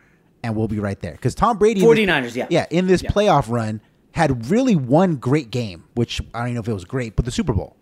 and 0.42 0.54
we'll 0.56 0.68
be 0.68 0.78
right 0.78 1.00
there. 1.00 1.12
Because 1.12 1.34
Tom 1.34 1.56
Brady, 1.58 1.80
in 1.82 1.88
this- 1.88 1.98
49ers, 1.98 2.34
yeah. 2.37 2.46
yeah, 2.50 2.66
in 2.70 2.87
this 2.87 3.02
Yeah. 3.02 3.11
playoff 3.11 3.48
run, 3.50 3.80
had 4.18 4.50
really 4.50 4.76
one 4.76 5.16
great 5.16 5.50
game, 5.50 5.85
which 5.94 6.20
I 6.35 6.40
don't 6.40 6.48
even 6.48 6.54
know 6.57 6.61
if 6.61 6.68
it 6.68 6.72
was 6.74 6.85
great, 6.85 7.16
but 7.16 7.24
the 7.24 7.31
Super 7.31 7.52
Bowl, 7.54 7.76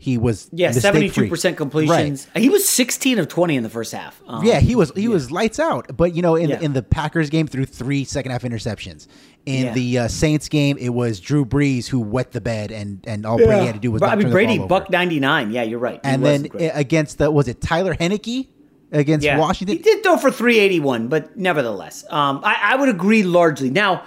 he 0.00 0.16
was 0.16 0.48
yeah, 0.52 0.70
72% 0.70 1.56
completions. 1.56 2.28
He 2.36 2.48
was 2.48 2.68
16 2.68 3.18
of 3.18 3.26
20 3.26 3.56
in 3.56 3.62
the 3.64 3.68
first 3.68 3.92
half. 3.92 4.22
Um, 4.28 4.44
yeah, 4.44 4.60
he 4.60 4.76
was 4.76 4.92
he 4.94 5.08
was 5.08 5.32
lights 5.32 5.58
out. 5.58 5.96
But 5.96 6.14
you 6.14 6.22
know, 6.22 6.36
in 6.36 6.50
Yeah. 6.50 6.60
in 6.60 6.72
the 6.72 6.82
Packers 6.84 7.30
game, 7.30 7.48
threw 7.48 7.64
three 7.64 8.04
second 8.04 8.30
half 8.30 8.42
interceptions. 8.44 9.08
In 9.44 9.64
Yeah. 9.66 9.72
the 9.72 9.98
uh, 9.98 10.08
Saints 10.08 10.48
game, 10.48 10.76
it 10.78 10.90
was 10.90 11.18
Drew 11.18 11.44
Brees 11.44 11.88
who 11.88 11.98
wet 11.98 12.30
the 12.30 12.40
bed, 12.40 12.70
and 12.70 13.00
and 13.08 13.26
all 13.26 13.38
Brady 13.38 13.66
had 13.66 13.74
to 13.74 13.80
do 13.80 13.90
was 13.90 14.02
I 14.02 14.14
mean, 14.14 14.30
Brady, 14.30 14.58
buck 14.58 14.90
99. 14.90 15.50
Yeah, 15.50 15.62
you're 15.64 15.80
right. 15.80 16.00
He 16.04 16.08
and 16.12 16.24
then 16.24 16.42
great. 16.44 16.70
uh, 16.70 16.72
against 16.78 17.18
the 17.18 17.30
was 17.32 17.48
it 17.48 17.60
Tyler 17.60 17.94
Heinicke 17.96 18.46
against 18.92 19.24
Yeah. 19.26 19.38
Washington? 19.38 19.78
He 19.78 19.82
did 19.82 20.04
throw 20.04 20.16
for 20.16 20.30
381, 20.30 21.08
but 21.08 21.36
nevertheless, 21.36 22.04
um, 22.10 22.40
I, 22.44 22.56
I 22.72 22.76
would 22.76 22.88
agree 22.88 23.22
largely. 23.24 23.70
Now, 23.70 24.04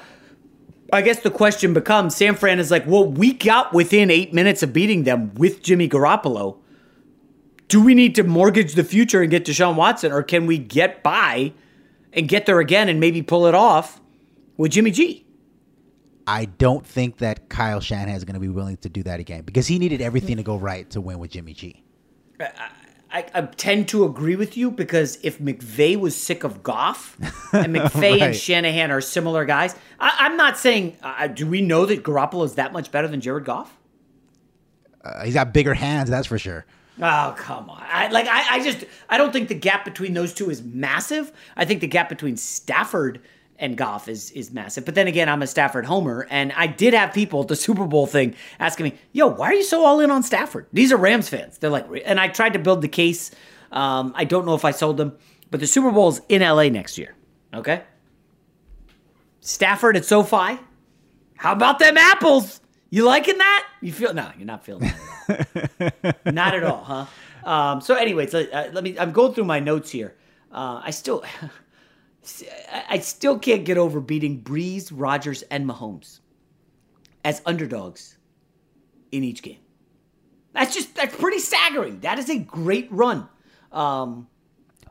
I 0.93 1.01
guess 1.01 1.19
the 1.19 1.31
question 1.31 1.73
becomes 1.73 2.15
San 2.15 2.35
Fran 2.35 2.59
is 2.59 2.69
like, 2.69 2.85
well, 2.85 3.05
we 3.07 3.33
got 3.33 3.73
within 3.73 4.11
eight 4.11 4.33
minutes 4.33 4.61
of 4.61 4.73
beating 4.73 5.03
them 5.03 5.33
with 5.35 5.63
Jimmy 5.63 5.87
Garoppolo. 5.87 6.57
Do 7.69 7.81
we 7.81 7.93
need 7.95 8.15
to 8.15 8.23
mortgage 8.23 8.73
the 8.73 8.83
future 8.83 9.21
and 9.21 9.31
get 9.31 9.45
Deshaun 9.45 9.75
Watson, 9.75 10.11
or 10.11 10.23
can 10.23 10.45
we 10.45 10.57
get 10.57 11.01
by 11.01 11.53
and 12.11 12.27
get 12.27 12.45
there 12.45 12.59
again 12.59 12.89
and 12.89 12.99
maybe 12.99 13.21
pull 13.21 13.47
it 13.47 13.55
off 13.55 14.01
with 14.57 14.71
Jimmy 14.73 14.91
G? 14.91 15.25
I 16.27 16.45
don't 16.45 16.85
think 16.85 17.17
that 17.17 17.47
Kyle 17.49 17.79
Shanahan 17.79 18.15
is 18.15 18.25
going 18.25 18.33
to 18.33 18.39
be 18.41 18.49
willing 18.49 18.77
to 18.77 18.89
do 18.89 19.03
that 19.03 19.19
again 19.19 19.43
because 19.43 19.67
he 19.67 19.79
needed 19.79 20.01
everything 20.01 20.37
to 20.37 20.43
go 20.43 20.57
right 20.57 20.89
to 20.91 21.01
win 21.01 21.19
with 21.19 21.31
Jimmy 21.31 21.53
G. 21.53 21.83
I, 22.39 22.51
I 23.13 23.41
tend 23.41 23.89
to 23.89 24.05
agree 24.05 24.35
with 24.35 24.55
you 24.55 24.71
because 24.71 25.19
if 25.21 25.39
McVay 25.39 25.99
was 25.99 26.15
sick 26.15 26.43
of 26.43 26.63
Goff 26.63 27.17
and 27.53 27.75
McVay 27.75 28.21
and 28.21 28.35
Shanahan 28.35 28.91
are 28.91 29.01
similar 29.01 29.45
guys, 29.45 29.75
I, 29.99 30.15
I'm 30.19 30.37
not 30.37 30.57
saying. 30.57 30.97
Uh, 31.03 31.27
do 31.27 31.45
we 31.45 31.61
know 31.61 31.85
that 31.85 32.03
Garoppolo 32.03 32.45
is 32.45 32.55
that 32.55 32.73
much 32.73 32.91
better 32.91 33.07
than 33.07 33.21
Jared 33.21 33.45
Goff? 33.45 33.77
Uh, 35.03 35.23
he's 35.25 35.33
got 35.33 35.53
bigger 35.53 35.73
hands, 35.73 36.09
that's 36.09 36.27
for 36.27 36.37
sure. 36.39 36.65
Oh 37.01 37.33
come 37.37 37.69
on! 37.69 37.81
I, 37.81 38.09
like 38.09 38.27
I, 38.27 38.57
I 38.57 38.63
just 38.63 38.85
I 39.09 39.17
don't 39.17 39.33
think 39.33 39.47
the 39.47 39.55
gap 39.55 39.85
between 39.85 40.13
those 40.13 40.33
two 40.33 40.49
is 40.49 40.61
massive. 40.61 41.31
I 41.55 41.65
think 41.65 41.81
the 41.81 41.87
gap 41.87 42.09
between 42.09 42.37
Stafford 42.37 43.21
and 43.61 43.77
Goff 43.77 44.09
is 44.09 44.31
is 44.31 44.51
massive. 44.51 44.83
But 44.83 44.95
then 44.95 45.07
again, 45.07 45.29
I'm 45.29 45.41
a 45.41 45.47
Stafford 45.47 45.85
homer, 45.85 46.27
and 46.29 46.51
I 46.53 46.67
did 46.67 46.93
have 46.93 47.13
people 47.13 47.41
at 47.41 47.47
the 47.47 47.55
Super 47.55 47.85
Bowl 47.85 48.07
thing 48.07 48.35
asking 48.59 48.85
me, 48.85 48.95
"Yo, 49.13 49.27
why 49.27 49.47
are 49.47 49.53
you 49.53 49.63
so 49.63 49.85
all 49.85 50.01
in 50.01 50.11
on 50.11 50.23
Stafford?" 50.23 50.65
These 50.73 50.91
are 50.91 50.97
Rams 50.97 51.29
fans. 51.29 51.57
They're 51.59 51.69
like, 51.69 51.87
and 52.05 52.19
I 52.19 52.27
tried 52.27 52.53
to 52.53 52.59
build 52.59 52.81
the 52.81 52.89
case. 52.89 53.31
Um, 53.71 54.11
I 54.15 54.25
don't 54.25 54.45
know 54.45 54.55
if 54.55 54.65
I 54.65 54.71
sold 54.71 54.97
them, 54.97 55.13
but 55.49 55.61
the 55.61 55.67
Super 55.67 55.91
Bowl 55.91 56.09
is 56.09 56.21
in 56.27 56.41
LA 56.41 56.63
next 56.69 56.97
year. 56.97 57.15
Okay, 57.53 57.83
Stafford 59.39 59.95
at 59.95 60.03
SoFi. 60.03 60.59
How 61.37 61.53
about 61.53 61.79
them 61.79 61.97
apples? 61.97 62.59
You 62.89 63.05
liking 63.05 63.37
that? 63.37 63.67
You 63.81 63.93
feel 63.93 64.13
no? 64.13 64.29
You're 64.37 64.45
not 64.45 64.65
feeling 64.65 64.91
that. 65.27 66.25
Not 66.25 66.53
at 66.53 66.63
all, 66.63 66.83
huh? 66.83 67.05
Um, 67.49 67.81
so, 67.81 67.95
anyways, 67.95 68.33
let, 68.33 68.53
uh, 68.53 68.67
let 68.73 68.83
me. 68.83 68.99
I'm 68.99 69.11
going 69.11 69.33
through 69.33 69.45
my 69.45 69.59
notes 69.59 69.89
here. 69.89 70.13
Uh, 70.51 70.81
I 70.83 70.91
still, 70.91 71.23
I- 72.71 72.83
I 72.89 72.99
still 72.99 73.39
can't 73.39 73.65
get 73.65 73.77
over 73.77 73.99
beating 73.99 74.41
Brees, 74.41 74.91
Rodgers, 74.93 75.41
and 75.43 75.67
Mahomes 75.67 76.19
as 77.25 77.41
underdogs 77.45 78.17
in 79.11 79.23
each 79.23 79.41
game. 79.41 79.57
That's 80.53 80.73
just 80.73 80.95
that's 80.95 81.15
pretty 81.15 81.39
staggering. 81.39 82.01
That 82.01 82.19
is 82.19 82.29
a 82.29 82.37
great 82.39 82.87
run. 82.91 83.27
Um, 83.71 84.27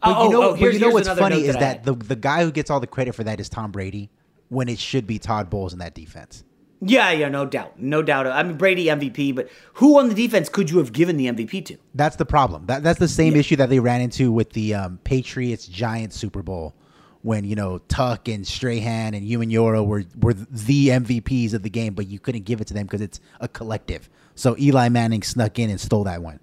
But 0.02 0.16
oh, 0.16 0.24
you 0.24 0.30
know, 0.30 0.42
oh, 0.42 0.50
but 0.52 0.58
here's- 0.58 0.74
you 0.74 0.80
know 0.80 0.88
what's 0.90 1.08
funny 1.08 1.42
is 1.44 1.56
I 1.56 1.60
that 1.60 1.84
the 1.84 1.92
the 1.94 2.16
guy 2.16 2.42
who 2.44 2.50
gets 2.50 2.70
all 2.70 2.80
the 2.80 2.86
credit 2.86 3.14
for 3.14 3.24
that 3.24 3.38
is 3.40 3.48
Tom 3.50 3.70
Brady, 3.70 4.10
when 4.48 4.68
it 4.68 4.78
should 4.78 5.06
be 5.06 5.18
Todd 5.18 5.50
Bowles 5.50 5.72
in 5.74 5.78
that 5.80 5.94
defense. 5.94 6.42
yeah, 6.82 7.10
yeah, 7.10 7.28
no 7.28 7.44
doubt, 7.44 7.78
no 7.78 8.00
doubt. 8.02 8.26
I 8.26 8.42
mean, 8.42 8.56
Brady 8.56 8.86
MVP, 8.86 9.34
but 9.34 9.50
who 9.74 9.98
on 9.98 10.08
the 10.08 10.14
defense 10.14 10.48
could 10.48 10.70
you 10.70 10.78
have 10.78 10.94
given 10.94 11.18
the 11.18 11.26
MVP 11.26 11.60
to? 11.66 11.76
That's 11.94 12.16
the 12.16 12.24
problem. 12.24 12.64
That 12.66 12.82
that's 12.82 12.98
the 12.98 13.08
same 13.08 13.36
issue 13.36 13.56
that 13.56 13.68
they 13.68 13.78
ran 13.80 14.00
into 14.00 14.32
with 14.32 14.50
the 14.54 14.72
um, 14.74 14.98
Patriots 15.04 15.66
Giants 15.66 16.16
Super 16.16 16.42
Bowl, 16.42 16.74
when 17.22 17.44
you 17.44 17.54
know 17.54 17.78
Tuck 17.88 18.28
and 18.28 18.46
Strahan 18.46 19.14
and 19.14 19.26
Umenyiora 19.26 19.84
were 19.84 20.04
were 20.20 20.34
the 20.34 20.88
MVPs 20.88 21.54
of 21.54 21.62
the 21.62 21.70
game, 21.70 21.94
but 21.94 22.06
you 22.08 22.18
couldn't 22.18 22.44
give 22.44 22.60
it 22.60 22.66
to 22.68 22.74
them 22.74 22.86
because 22.86 23.00
it's 23.00 23.20
a 23.40 23.48
collective. 23.48 24.08
So 24.34 24.56
Eli 24.58 24.88
Manning 24.88 25.22
snuck 25.22 25.58
in 25.58 25.70
and 25.70 25.80
stole 25.80 26.04
that 26.04 26.22
one. 26.22 26.40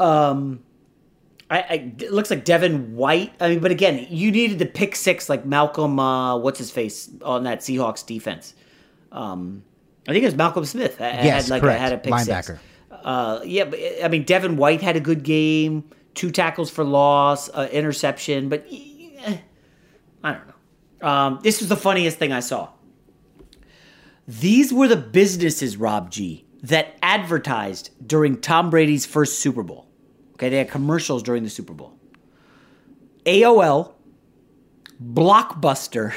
Um, 0.00 0.62
I, 1.50 1.58
I 1.58 1.92
it 1.98 2.12
looks 2.12 2.30
like 2.30 2.44
Devin 2.44 2.96
White. 2.96 3.32
I 3.40 3.50
mean, 3.50 3.60
but 3.60 3.70
again, 3.70 4.06
you 4.08 4.30
needed 4.30 4.58
the 4.58 4.66
pick 4.66 4.96
six 4.96 5.28
like 5.28 5.44
Malcolm. 5.44 5.98
Uh, 5.98 6.36
what's 6.38 6.58
his 6.58 6.70
face 6.70 7.10
on 7.22 7.44
that 7.44 7.60
Seahawks 7.60 8.04
defense? 8.04 8.54
Um, 9.12 9.62
I 10.08 10.12
think 10.12 10.22
it 10.22 10.26
was 10.26 10.34
Malcolm 10.34 10.64
Smith. 10.64 10.96
yes, 10.98 11.44
had 11.44 11.50
like 11.50 11.62
correct. 11.62 11.80
had 11.80 11.92
a 11.92 11.98
pick 11.98 12.12
Linebacker. 12.12 12.44
six. 12.44 12.60
Uh, 12.90 13.40
yeah, 13.44 13.64
but 13.64 13.78
I 14.02 14.08
mean, 14.08 14.24
Devin 14.24 14.56
White 14.56 14.80
had 14.80 14.96
a 14.96 15.00
good 15.00 15.22
game. 15.22 15.84
Two 16.14 16.30
tackles 16.30 16.70
for 16.70 16.84
loss, 16.84 17.48
uh, 17.50 17.68
interception, 17.72 18.48
but 18.48 18.64
eh, 18.70 18.78
I 20.24 20.32
don't 20.32 20.46
know. 20.48 21.08
Um, 21.08 21.38
this 21.42 21.60
was 21.60 21.68
the 21.68 21.76
funniest 21.76 22.18
thing 22.18 22.32
I 22.32 22.40
saw. 22.40 22.70
These 24.26 24.72
were 24.72 24.88
the 24.88 24.96
businesses, 24.96 25.76
Rob 25.76 26.10
G, 26.10 26.46
that 26.62 26.96
advertised 27.02 27.90
during 28.04 28.40
Tom 28.40 28.70
Brady's 28.70 29.04
first 29.04 29.38
Super 29.38 29.62
Bowl. 29.62 29.86
Okay, 30.32 30.48
they 30.48 30.56
had 30.56 30.70
commercials 30.70 31.22
during 31.22 31.44
the 31.44 31.50
Super 31.50 31.74
Bowl. 31.74 31.98
AOL, 33.26 33.92
Blockbuster, 35.02 36.14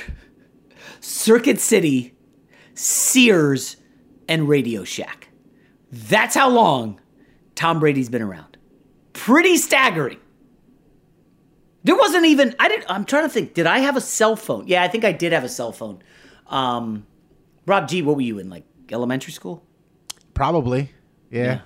Circuit 1.02 1.60
City, 1.60 2.16
Sears, 2.74 3.76
and 4.30 4.48
Radio 4.48 4.86
Shack. 4.86 5.28
That's 5.92 6.36
how 6.36 6.50
long 6.50 7.00
Tom 7.56 7.80
Brady's 7.80 8.10
been 8.10 8.22
around. 8.22 8.58
Pretty 9.12 9.58
staggering. 9.58 10.20
There 11.88 11.96
wasn't 11.96 12.26
even 12.26 12.54
I 12.60 12.68
didn't 12.68 12.86
I'm 12.90 13.06
trying 13.06 13.24
to 13.24 13.30
think, 13.30 13.54
did 13.54 13.66
I 13.66 13.80
have 13.80 13.96
a 13.96 14.02
cell 14.02 14.36
phone? 14.36 14.68
Yeah, 14.68 14.84
I 14.84 14.88
think 14.90 15.04
I 15.06 15.12
did 15.14 15.32
have 15.34 15.44
a 15.46 15.50
cell 15.50 15.72
phone. 15.72 16.04
Um 16.48 17.08
Rob 17.66 17.88
G, 17.88 18.02
what 18.02 18.16
were 18.18 18.22
you 18.22 18.40
in 18.40 18.50
like 18.50 18.66
elementary 18.92 19.32
school? 19.34 19.64
Probably. 20.34 20.92
Yeah. 21.32 21.62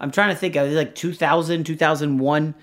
I'm 0.00 0.10
trying 0.10 0.28
to 0.30 0.36
think. 0.36 0.56
I 0.56 0.62
was 0.62 0.74
like 0.74 0.94
2000, 0.94 1.64
2001. 1.64 2.54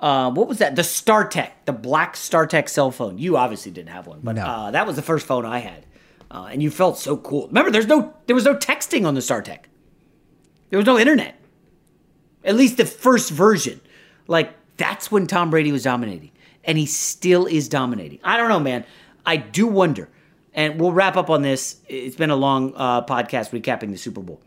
Uh, 0.00 0.30
what 0.32 0.48
was 0.48 0.58
that? 0.58 0.76
The 0.76 0.82
StarTAC, 0.82 1.50
the 1.66 1.72
black 1.72 2.14
StarTAC 2.16 2.68
cell 2.68 2.90
phone. 2.90 3.18
You 3.18 3.36
obviously 3.36 3.70
didn't 3.70 3.90
have 3.90 4.06
one, 4.06 4.20
but 4.22 4.34
No. 4.36 4.44
uh, 4.44 4.70
that 4.72 4.86
was 4.86 4.96
the 4.96 5.02
first 5.02 5.26
phone 5.26 5.44
I 5.44 5.58
had, 5.58 5.84
uh, 6.30 6.48
and 6.50 6.62
you 6.62 6.70
felt 6.70 6.98
so 6.98 7.16
cool. 7.18 7.46
Remember, 7.48 7.70
there's 7.70 7.86
no, 7.86 8.14
there 8.26 8.34
was 8.34 8.44
no 8.46 8.56
texting 8.56 9.06
on 9.06 9.14
the 9.14 9.20
StarTAC. 9.20 9.58
There 10.70 10.78
was 10.78 10.86
no 10.86 10.98
internet. 10.98 11.38
At 12.44 12.56
least 12.56 12.76
the 12.78 12.86
first 12.86 13.30
version. 13.30 13.80
Like 14.26 14.54
that's 14.80 15.12
when 15.12 15.26
Tom 15.26 15.50
Brady 15.50 15.70
was 15.70 15.82
dominating, 15.82 16.30
and 16.64 16.78
he 16.78 16.86
still 16.86 17.44
is 17.44 17.68
dominating. 17.68 18.18
I 18.24 18.38
don't 18.38 18.48
know, 18.48 18.58
man. 18.58 18.86
I 19.26 19.36
do 19.36 19.66
wonder, 19.66 20.08
and 20.54 20.80
we'll 20.80 20.92
wrap 20.92 21.18
up 21.18 21.28
on 21.28 21.42
this. 21.42 21.76
It's 21.86 22.16
been 22.16 22.30
a 22.30 22.36
long 22.36 22.72
uh, 22.74 23.04
podcast 23.04 23.50
recapping 23.50 23.90
the 23.90 23.98
Super 23.98 24.22
Bowl. 24.22 24.40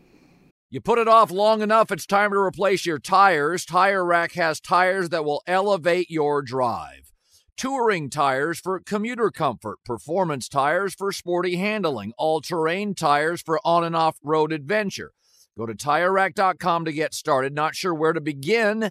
You 0.70 0.80
put 0.80 0.98
it 0.98 1.06
off 1.06 1.30
long 1.30 1.62
enough, 1.62 1.92
it's 1.92 2.04
time 2.04 2.32
to 2.32 2.38
replace 2.38 2.84
your 2.84 2.98
tires. 2.98 3.64
Tire 3.64 4.04
Rack 4.04 4.32
has 4.32 4.60
tires 4.60 5.10
that 5.10 5.24
will 5.24 5.40
elevate 5.46 6.10
your 6.10 6.42
drive. 6.42 7.12
Touring 7.56 8.10
tires 8.10 8.58
for 8.58 8.80
commuter 8.80 9.30
comfort, 9.30 9.78
performance 9.84 10.48
tires 10.48 10.96
for 10.96 11.12
sporty 11.12 11.54
handling, 11.54 12.12
all 12.18 12.40
terrain 12.40 12.96
tires 12.96 13.40
for 13.40 13.60
on 13.64 13.84
and 13.84 13.94
off 13.94 14.16
road 14.20 14.52
adventure. 14.52 15.12
Go 15.56 15.66
to 15.66 15.74
tirerack.com 15.74 16.86
to 16.86 16.92
get 16.92 17.14
started. 17.14 17.54
Not 17.54 17.76
sure 17.76 17.94
where 17.94 18.12
to 18.12 18.20
begin? 18.20 18.90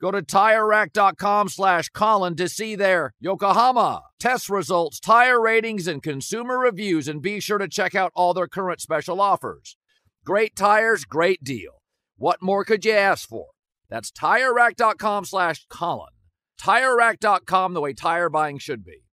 Go 0.00 0.10
to 0.10 0.22
TireRack.com 0.22 1.50
slash 1.50 1.90
Colin 1.90 2.34
to 2.36 2.48
see 2.48 2.74
their 2.74 3.12
Yokohama 3.20 4.04
test 4.18 4.48
results, 4.48 4.98
tire 4.98 5.40
ratings, 5.40 5.86
and 5.86 6.02
consumer 6.02 6.58
reviews, 6.58 7.06
and 7.06 7.20
be 7.20 7.38
sure 7.38 7.58
to 7.58 7.68
check 7.68 7.94
out 7.94 8.12
all 8.14 8.32
their 8.32 8.46
current 8.46 8.80
special 8.80 9.20
offers. 9.20 9.76
Great 10.24 10.56
tires, 10.56 11.04
great 11.04 11.44
deal. 11.44 11.82
What 12.16 12.40
more 12.40 12.64
could 12.64 12.84
you 12.84 12.92
ask 12.92 13.28
for? 13.28 13.48
That's 13.90 14.10
TireRack.com 14.10 15.26
slash 15.26 15.66
Colin. 15.68 16.12
TireRack.com, 16.60 17.74
the 17.74 17.80
way 17.80 17.92
tire 17.92 18.30
buying 18.30 18.58
should 18.58 18.84
be. 18.84 19.04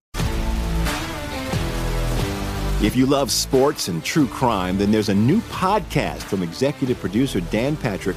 If 2.83 2.95
you 2.95 3.07
love 3.07 3.33
sports 3.33 3.89
and 3.89 4.05
true 4.05 4.27
crime, 4.27 4.79
then 4.79 4.93
there's 4.93 5.09
a 5.09 5.15
new 5.15 5.41
podcast 5.43 6.23
from 6.23 6.43
executive 6.43 7.01
producer 7.01 7.41
Dan 7.41 7.77
Patrick 7.77 8.17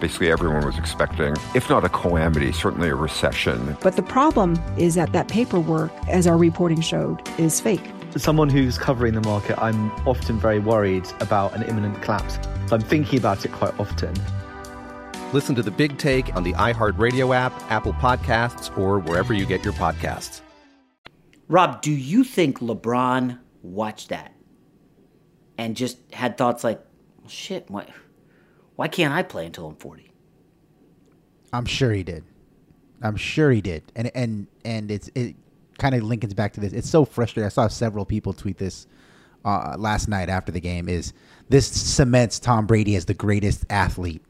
Basically, 0.00 0.30
everyone 0.30 0.64
was 0.64 0.78
expecting, 0.78 1.34
if 1.56 1.68
not 1.68 1.84
a 1.84 1.88
calamity, 1.88 2.52
certainly 2.52 2.88
a 2.88 2.94
recession. 2.94 3.76
But 3.80 3.96
the 3.96 4.02
problem 4.02 4.56
is 4.76 4.94
that 4.94 5.12
that 5.12 5.26
paperwork, 5.26 5.90
as 6.08 6.26
our 6.28 6.36
reporting 6.36 6.80
showed, 6.80 7.20
is 7.36 7.60
fake. 7.60 7.82
As 8.14 8.22
someone 8.22 8.48
who's 8.48 8.78
covering 8.78 9.14
the 9.14 9.20
market, 9.22 9.60
I'm 9.60 9.90
often 10.06 10.38
very 10.38 10.60
worried 10.60 11.06
about 11.20 11.54
an 11.56 11.64
imminent 11.64 12.00
collapse. 12.00 12.38
I'm 12.70 12.80
thinking 12.80 13.18
about 13.18 13.44
it 13.44 13.50
quite 13.50 13.78
often. 13.80 14.14
Listen 15.32 15.56
to 15.56 15.62
the 15.62 15.70
big 15.70 15.98
take 15.98 16.34
on 16.36 16.44
the 16.44 16.52
iHeartRadio 16.52 17.34
app, 17.34 17.52
Apple 17.70 17.92
Podcasts, 17.94 18.76
or 18.78 19.00
wherever 19.00 19.34
you 19.34 19.46
get 19.46 19.64
your 19.64 19.74
podcasts. 19.74 20.42
Rob, 21.48 21.82
do 21.82 21.90
you 21.90 22.22
think 22.22 22.60
LeBron 22.60 23.38
watched 23.62 24.10
that 24.10 24.32
and 25.58 25.76
just 25.76 25.98
had 26.14 26.38
thoughts 26.38 26.62
like, 26.62 26.80
shit, 27.26 27.68
why, 27.68 27.86
why 28.78 28.86
can't 28.86 29.12
I 29.12 29.24
play 29.24 29.44
until 29.44 29.66
I'm 29.66 29.74
40? 29.74 30.08
I'm 31.52 31.64
sure 31.64 31.90
he 31.90 32.04
did. 32.04 32.22
I'm 33.02 33.16
sure 33.16 33.50
he 33.50 33.60
did. 33.60 33.82
And 33.96 34.08
and 34.14 34.46
and 34.64 34.88
it's 34.92 35.10
it 35.16 35.34
kind 35.78 35.96
of 35.96 36.04
links 36.04 36.32
back 36.32 36.52
to 36.52 36.60
this. 36.60 36.72
It's 36.72 36.88
so 36.88 37.04
frustrating. 37.04 37.46
I 37.46 37.48
saw 37.48 37.66
several 37.66 38.04
people 38.04 38.32
tweet 38.32 38.56
this 38.56 38.86
uh, 39.44 39.74
last 39.76 40.06
night 40.08 40.28
after 40.28 40.52
the 40.52 40.60
game. 40.60 40.88
Is 40.88 41.12
this 41.48 41.66
cements 41.66 42.38
Tom 42.38 42.66
Brady 42.66 42.94
as 42.94 43.04
the 43.04 43.14
greatest 43.14 43.64
athlete 43.68 44.22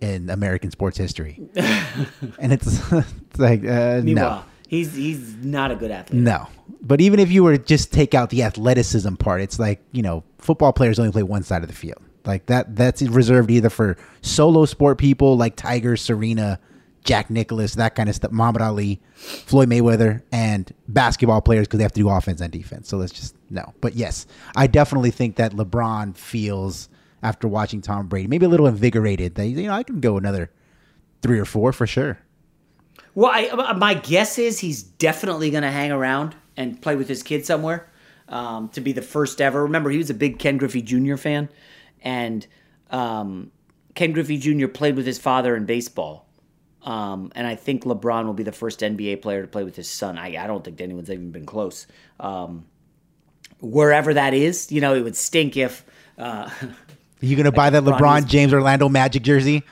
in 0.00 0.30
American 0.30 0.70
sports 0.70 0.96
history? 0.96 1.40
and 1.56 2.52
it's, 2.52 2.92
it's 2.92 3.38
like 3.38 3.64
uh, 3.64 4.02
no. 4.04 4.44
He's 4.68 4.94
he's 4.94 5.34
not 5.34 5.72
a 5.72 5.74
good 5.74 5.90
athlete. 5.90 6.22
No. 6.22 6.46
But 6.80 7.00
even 7.00 7.18
if 7.18 7.32
you 7.32 7.42
were 7.42 7.58
to 7.58 7.64
just 7.64 7.92
take 7.92 8.14
out 8.14 8.30
the 8.30 8.44
athleticism 8.44 9.14
part, 9.16 9.40
it's 9.40 9.58
like, 9.58 9.82
you 9.90 10.02
know, 10.02 10.22
football 10.38 10.72
players 10.72 11.00
only 11.00 11.10
play 11.10 11.24
one 11.24 11.42
side 11.42 11.62
of 11.62 11.68
the 11.68 11.74
field. 11.74 12.02
Like 12.26 12.46
that 12.46 12.76
that's 12.76 13.02
reserved 13.02 13.50
either 13.50 13.70
for 13.70 13.96
solo 14.22 14.64
sport 14.64 14.98
people 14.98 15.36
like 15.36 15.56
Tiger, 15.56 15.96
Serena, 15.96 16.58
Jack 17.04 17.30
Nicklaus, 17.30 17.74
that 17.76 17.94
kind 17.94 18.08
of 18.08 18.14
stuff, 18.14 18.32
Muhammad 18.32 18.62
Ali, 18.62 19.00
Floyd 19.14 19.68
Mayweather, 19.68 20.22
and 20.32 20.72
basketball 20.88 21.40
players 21.40 21.66
because 21.66 21.78
they 21.78 21.84
have 21.84 21.92
to 21.92 22.00
do 22.00 22.08
offense 22.08 22.40
and 22.40 22.52
defense. 22.52 22.88
So 22.88 22.96
let's 22.96 23.12
just 23.12 23.34
no. 23.50 23.72
But 23.80 23.94
yes, 23.94 24.26
I 24.56 24.66
definitely 24.66 25.10
think 25.10 25.36
that 25.36 25.52
LeBron 25.52 26.16
feels 26.16 26.88
after 27.22 27.48
watching 27.48 27.80
Tom 27.80 28.06
Brady, 28.06 28.28
maybe 28.28 28.46
a 28.46 28.48
little 28.48 28.66
invigorated 28.66 29.36
that 29.36 29.46
you 29.46 29.66
know 29.66 29.72
I 29.72 29.82
can 29.82 30.00
go 30.00 30.16
another 30.16 30.50
three 31.22 31.38
or 31.38 31.44
four 31.44 31.72
for 31.72 31.86
sure. 31.86 32.18
Well, 33.14 33.30
I, 33.32 33.72
my 33.72 33.94
guess 33.94 34.38
is 34.38 34.58
he's 34.58 34.82
definitely 34.82 35.50
going 35.50 35.62
to 35.62 35.70
hang 35.70 35.90
around 35.90 36.36
and 36.56 36.80
play 36.80 36.96
with 36.96 37.08
his 37.08 37.22
kid 37.22 37.46
somewhere 37.46 37.88
um, 38.28 38.68
to 38.70 38.80
be 38.80 38.92
the 38.92 39.02
first 39.02 39.40
ever. 39.40 39.62
Remember, 39.62 39.90
he 39.90 39.98
was 39.98 40.10
a 40.10 40.14
big 40.14 40.38
Ken 40.38 40.58
Griffey 40.58 40.82
Jr. 40.82 41.16
fan, 41.16 41.48
and 42.06 42.46
um, 42.90 43.50
Ken 43.96 44.12
Griffey 44.12 44.38
Jr. 44.38 44.68
played 44.68 44.94
with 44.94 45.06
his 45.06 45.18
father 45.18 45.56
in 45.56 45.66
baseball. 45.66 46.28
Um, 46.82 47.32
and 47.34 47.48
I 47.48 47.56
think 47.56 47.82
LeBron 47.82 48.26
will 48.26 48.32
be 48.32 48.44
the 48.44 48.52
first 48.52 48.78
NBA 48.78 49.22
player 49.22 49.42
to 49.42 49.48
play 49.48 49.64
with 49.64 49.74
his 49.74 49.90
son. 49.90 50.16
I, 50.16 50.36
I 50.42 50.46
don't 50.46 50.64
think 50.64 50.80
anyone's 50.80 51.10
even 51.10 51.32
been 51.32 51.46
close. 51.46 51.88
Um, 52.20 52.64
wherever 53.60 54.14
that 54.14 54.34
is, 54.34 54.70
you 54.70 54.80
know, 54.80 54.94
it 54.94 55.02
would 55.02 55.16
stink 55.16 55.56
if. 55.56 55.84
Uh, 56.16 56.48
you 57.20 57.36
gonna 57.36 57.50
buy 57.52 57.70
that 57.70 57.82
LeBron 57.82 58.28
James 58.28 58.54
Orlando 58.54 58.88
Magic 58.88 59.24
jersey? 59.24 59.64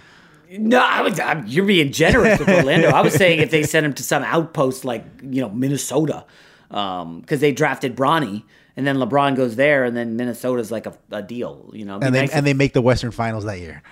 No, 0.51 0.81
I 0.81 1.03
was. 1.03 1.21
I'm, 1.21 1.47
you're 1.47 1.65
being 1.65 1.93
generous 1.93 2.41
with 2.41 2.49
Orlando. 2.49 2.89
I 2.89 3.01
was 3.01 3.15
saying 3.15 3.41
if 3.41 3.53
they 3.53 3.63
sent 3.63 3.87
him 3.87 3.93
to 3.95 4.03
some 4.03 4.25
outpost 4.25 4.85
like 4.85 5.05
you 5.23 5.41
know 5.41 5.51
Minnesota, 5.51 6.25
because 6.69 7.03
um, 7.03 7.25
they 7.27 7.53
drafted 7.53 7.97
Bronny, 7.97 8.43
and 8.77 8.87
then 8.87 8.97
LeBron 8.97 9.37
goes 9.37 9.57
there, 9.57 9.85
and 9.85 9.97
then 9.97 10.17
Minnesota's 10.17 10.71
like 10.71 10.87
a, 10.87 10.95
a 11.11 11.23
deal, 11.23 11.71
you 11.73 11.85
know. 11.85 11.99
And 12.01 12.15
they 12.15 12.23
nice 12.23 12.31
and 12.31 12.41
if, 12.41 12.45
they 12.45 12.55
make 12.55 12.73
the 12.73 12.83
Western 12.83 13.11
Finals 13.11 13.45
that 13.45 13.59
year. 13.61 13.83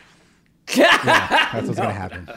yeah, 0.75 1.51
that's 1.53 1.67
what's 1.67 1.79
no. 1.79 1.85
gonna 1.85 1.93
happen. 1.93 2.29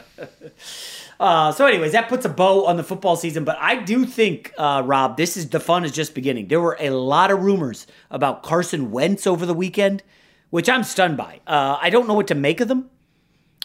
Uh, 1.18 1.50
so, 1.50 1.64
anyways, 1.66 1.92
that 1.92 2.08
puts 2.08 2.24
a 2.26 2.28
bow 2.28 2.66
on 2.66 2.76
the 2.76 2.84
football 2.84 3.16
season. 3.16 3.44
But 3.44 3.56
I 3.58 3.76
do 3.76 4.04
think, 4.04 4.52
uh, 4.58 4.82
Rob, 4.84 5.16
this 5.16 5.36
is 5.36 5.48
the 5.48 5.60
fun 5.60 5.84
is 5.84 5.92
just 5.92 6.14
beginning. 6.14 6.48
There 6.48 6.60
were 6.60 6.76
a 6.78 6.90
lot 6.90 7.30
of 7.30 7.42
rumors 7.42 7.86
about 8.10 8.42
Carson 8.42 8.90
Wentz 8.90 9.26
over 9.26 9.46
the 9.46 9.54
weekend, 9.54 10.02
which 10.50 10.68
I'm 10.68 10.84
stunned 10.84 11.16
by. 11.16 11.40
Uh, 11.46 11.78
I 11.80 11.90
don't 11.90 12.06
know 12.06 12.14
what 12.14 12.26
to 12.28 12.34
make 12.34 12.60
of 12.60 12.68
them. 12.68 12.90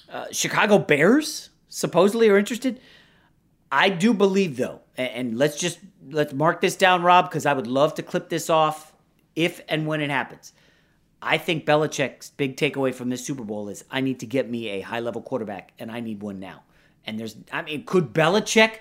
Uh, 0.09 0.27
Chicago 0.31 0.77
Bears 0.77 1.49
supposedly 1.67 2.29
are 2.29 2.37
interested. 2.37 2.79
I 3.71 3.89
do 3.89 4.13
believe 4.13 4.57
though, 4.57 4.81
and, 4.97 5.09
and 5.09 5.37
let's 5.37 5.57
just 5.57 5.79
let's 6.11 6.33
mark 6.33 6.61
this 6.61 6.75
down, 6.75 7.03
Rob, 7.03 7.29
because 7.29 7.45
I 7.45 7.53
would 7.53 7.67
love 7.67 7.95
to 7.95 8.03
clip 8.03 8.29
this 8.29 8.49
off 8.49 8.93
if 9.35 9.61
and 9.67 9.87
when 9.87 10.01
it 10.01 10.09
happens. 10.09 10.53
I 11.21 11.37
think 11.37 11.65
Belichick's 11.65 12.31
big 12.31 12.57
takeaway 12.57 12.93
from 12.93 13.09
this 13.09 13.25
Super 13.25 13.43
Bowl 13.43 13.69
is 13.69 13.85
I 13.91 14.01
need 14.01 14.19
to 14.21 14.25
get 14.25 14.49
me 14.49 14.69
a 14.69 14.81
high 14.81 14.99
level 14.99 15.21
quarterback, 15.21 15.71
and 15.77 15.91
I 15.91 15.99
need 15.99 16.21
one 16.21 16.39
now. 16.39 16.63
And 17.05 17.19
there's, 17.19 17.35
I 17.51 17.61
mean, 17.61 17.85
could 17.85 18.13
Belichick 18.13 18.79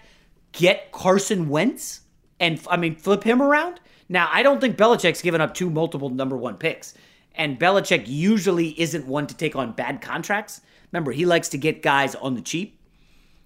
get 0.53 0.91
Carson 0.93 1.49
Wentz 1.49 2.01
and 2.39 2.61
I 2.69 2.77
mean 2.77 2.97
flip 2.97 3.23
him 3.23 3.43
around? 3.43 3.81
Now 4.09 4.29
I 4.33 4.43
don't 4.43 4.61
think 4.61 4.77
Belichick's 4.77 5.23
given 5.23 5.41
up 5.41 5.55
two 5.55 5.71
multiple 5.71 6.09
number 6.09 6.37
one 6.37 6.57
picks, 6.57 6.95
and 7.35 7.59
Belichick 7.59 8.05
usually 8.07 8.81
isn't 8.81 9.07
one 9.07 9.27
to 9.27 9.37
take 9.37 9.55
on 9.55 9.73
bad 9.73 10.01
contracts. 10.01 10.63
Remember, 10.93 11.13
he 11.13 11.27
likes 11.27 11.49
to 11.51 11.59
get 11.59 11.83
guys 11.83 12.15
on 12.15 12.35
the 12.35 12.41
cheap. 12.41 12.79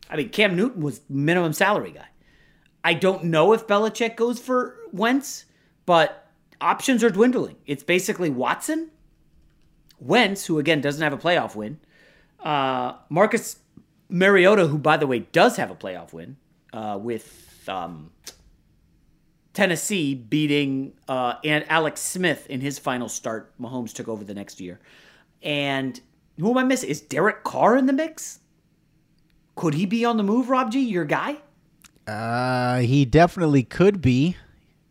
I 0.09 0.17
mean, 0.17 0.29
Cam 0.29 0.57
Newton 0.57 0.83
was 0.83 1.01
minimum 1.09 1.53
salary 1.53 1.91
guy. 1.91 2.07
I 2.85 2.93
don't 2.93 3.25
know 3.25 3.55
if 3.55 3.67
Belichick 3.67 4.15
goes 4.15 4.39
for 4.39 4.77
Wentz, 4.93 5.47
but 5.87 6.29
options 6.61 7.03
are 7.03 7.09
dwindling. 7.11 7.57
It's 7.67 7.83
basically 7.83 8.29
Watson, 8.29 8.91
Wentz, 9.99 10.45
who 10.45 10.59
again 10.59 10.83
doesn't 10.83 11.03
have 11.03 11.15
a 11.15 11.19
playoff 11.19 11.57
win, 11.57 11.81
uh, 12.41 12.97
Marcus 13.09 13.57
Mariota, 14.11 14.67
who 14.67 14.77
by 14.77 14.99
the 14.99 15.07
way 15.07 15.21
does 15.21 15.57
have 15.57 15.71
a 15.71 15.75
playoff 15.75 16.13
win 16.13 16.37
uh, 16.75 16.99
with 17.01 17.65
um, 17.69 18.11
Tennessee 19.55 20.15
beating 20.15 20.93
uh, 21.09 21.37
and 21.43 21.65
Alex 21.71 22.03
Smith 22.03 22.47
in 22.51 22.61
his 22.61 22.79
final 22.79 23.09
start. 23.09 23.53
Mahomes 23.59 23.95
took 23.95 24.09
over 24.09 24.25
the 24.25 24.35
next 24.35 24.61
year, 24.61 24.79
and 25.43 25.99
who 26.39 26.51
am 26.51 26.59
I 26.59 26.65
missing? 26.65 26.91
Is 26.91 27.01
Derek 27.01 27.45
Carr 27.45 27.79
in 27.79 27.87
the 27.87 27.95
mix? 27.95 28.41
Could 29.55 29.73
he 29.73 29.87
be 29.87 30.05
on 30.05 30.19
the 30.19 30.23
move, 30.23 30.51
Rob 30.51 30.71
G? 30.71 30.81
Your 30.81 31.05
guy? 31.07 31.39
Uh, 32.07 32.81
he 32.81 33.05
definitely 33.05 33.63
could 33.63 34.01
be. 34.01 34.37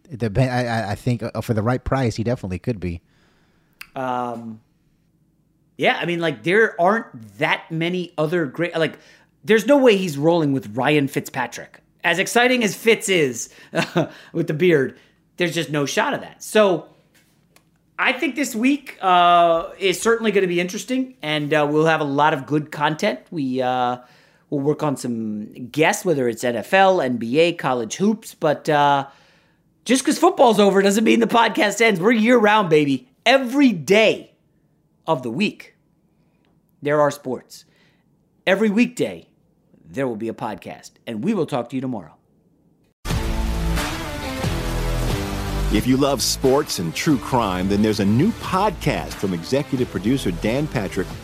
The 0.09 0.32
I, 0.39 0.91
I 0.91 0.95
think 0.95 1.24
uh, 1.24 1.41
for 1.41 1.53
the 1.53 1.64
right 1.64 1.84
price, 1.84 2.16
he 2.16 2.24
definitely 2.24 2.59
could 2.59 2.80
be. 2.80 3.01
Um, 3.95 4.61
yeah, 5.78 5.97
I 5.99 6.05
mean, 6.05 6.20
like 6.20 6.43
there 6.43 6.80
aren't 6.80 7.38
that 7.38 7.72
many 7.72 8.14
other 8.18 8.45
great. 8.45 8.76
Like, 8.76 8.99
there's 9.43 9.66
no 9.66 9.78
way 9.78 9.97
he's 9.97 10.18
rolling 10.18 10.53
with 10.53 10.76
Ryan 10.76 11.07
Fitzpatrick. 11.07 11.80
As 12.03 12.20
exciting 12.20 12.64
as 12.64 12.76
Fitz 12.76 13.09
is 13.09 13.49
with 14.34 14.47
the 14.47 14.53
beard, 14.53 14.97
there's 15.38 15.53
just 15.53 15.70
no 15.70 15.86
shot 15.86 16.14
of 16.14 16.22
that. 16.22 16.43
So 16.43 16.88
I 17.97 18.14
think 18.14 18.36
this 18.36 18.55
week 18.55 18.97
uh, 19.01 19.70
is 19.80 20.01
certainly 20.01 20.32
going 20.32 20.41
to 20.41 20.47
be 20.47 20.59
interesting, 20.59 21.16
and 21.22 21.53
uh, 21.53 21.68
we'll 21.70 21.86
have 21.86 22.01
a 22.01 22.05
lot 22.05 22.34
of 22.34 22.45
good 22.45 22.72
content. 22.72 23.22
We 23.32 23.61
uh, 23.61 23.99
will 24.54 24.60
work 24.60 24.84
on 24.84 24.95
some 24.95 25.51
guests, 25.70 26.06
whether 26.06 26.30
it's 26.30 26.43
NFL, 26.43 27.18
NBA, 27.18 27.58
college 27.58 27.95
hoops. 27.95 28.36
But 28.36 28.70
uh, 28.70 29.08
just 29.84 30.04
because 30.04 30.20
football's 30.20 30.60
over 30.60 30.82
doesn't 30.82 31.04
mean 31.04 31.20
the 31.20 31.28
podcast 31.28 31.82
ends. 31.82 31.99
We're 31.99 32.12
year 32.12 32.38
round, 32.38 32.70
baby. 32.70 33.10
Every 33.26 33.72
day 33.72 34.36
of 35.08 35.24
the 35.24 35.32
week, 35.32 35.76
there 36.84 37.01
are 37.01 37.10
sports. 37.10 37.66
Every 38.45 38.70
weekday, 38.70 39.28
there 39.84 40.08
will 40.08 40.18
be 40.18 40.30
a 40.30 40.34
podcast. 40.34 40.91
And 41.08 41.24
we 41.24 41.34
will 41.34 41.47
talk 41.47 41.70
to 41.70 41.76
you 41.76 41.82
tomorrow. 41.82 42.16
If 45.74 45.88
you 45.88 45.97
love 45.97 46.22
sports 46.22 46.78
and 46.78 46.93
true 46.93 47.18
crime, 47.18 47.68
then 47.68 47.82
there's 47.82 47.99
a 47.99 48.06
new 48.06 48.32
podcast 48.34 49.14
from 49.14 49.34
executive 49.34 49.89
producer 49.89 50.30
Dan 50.30 50.68
Patrick 50.68 51.08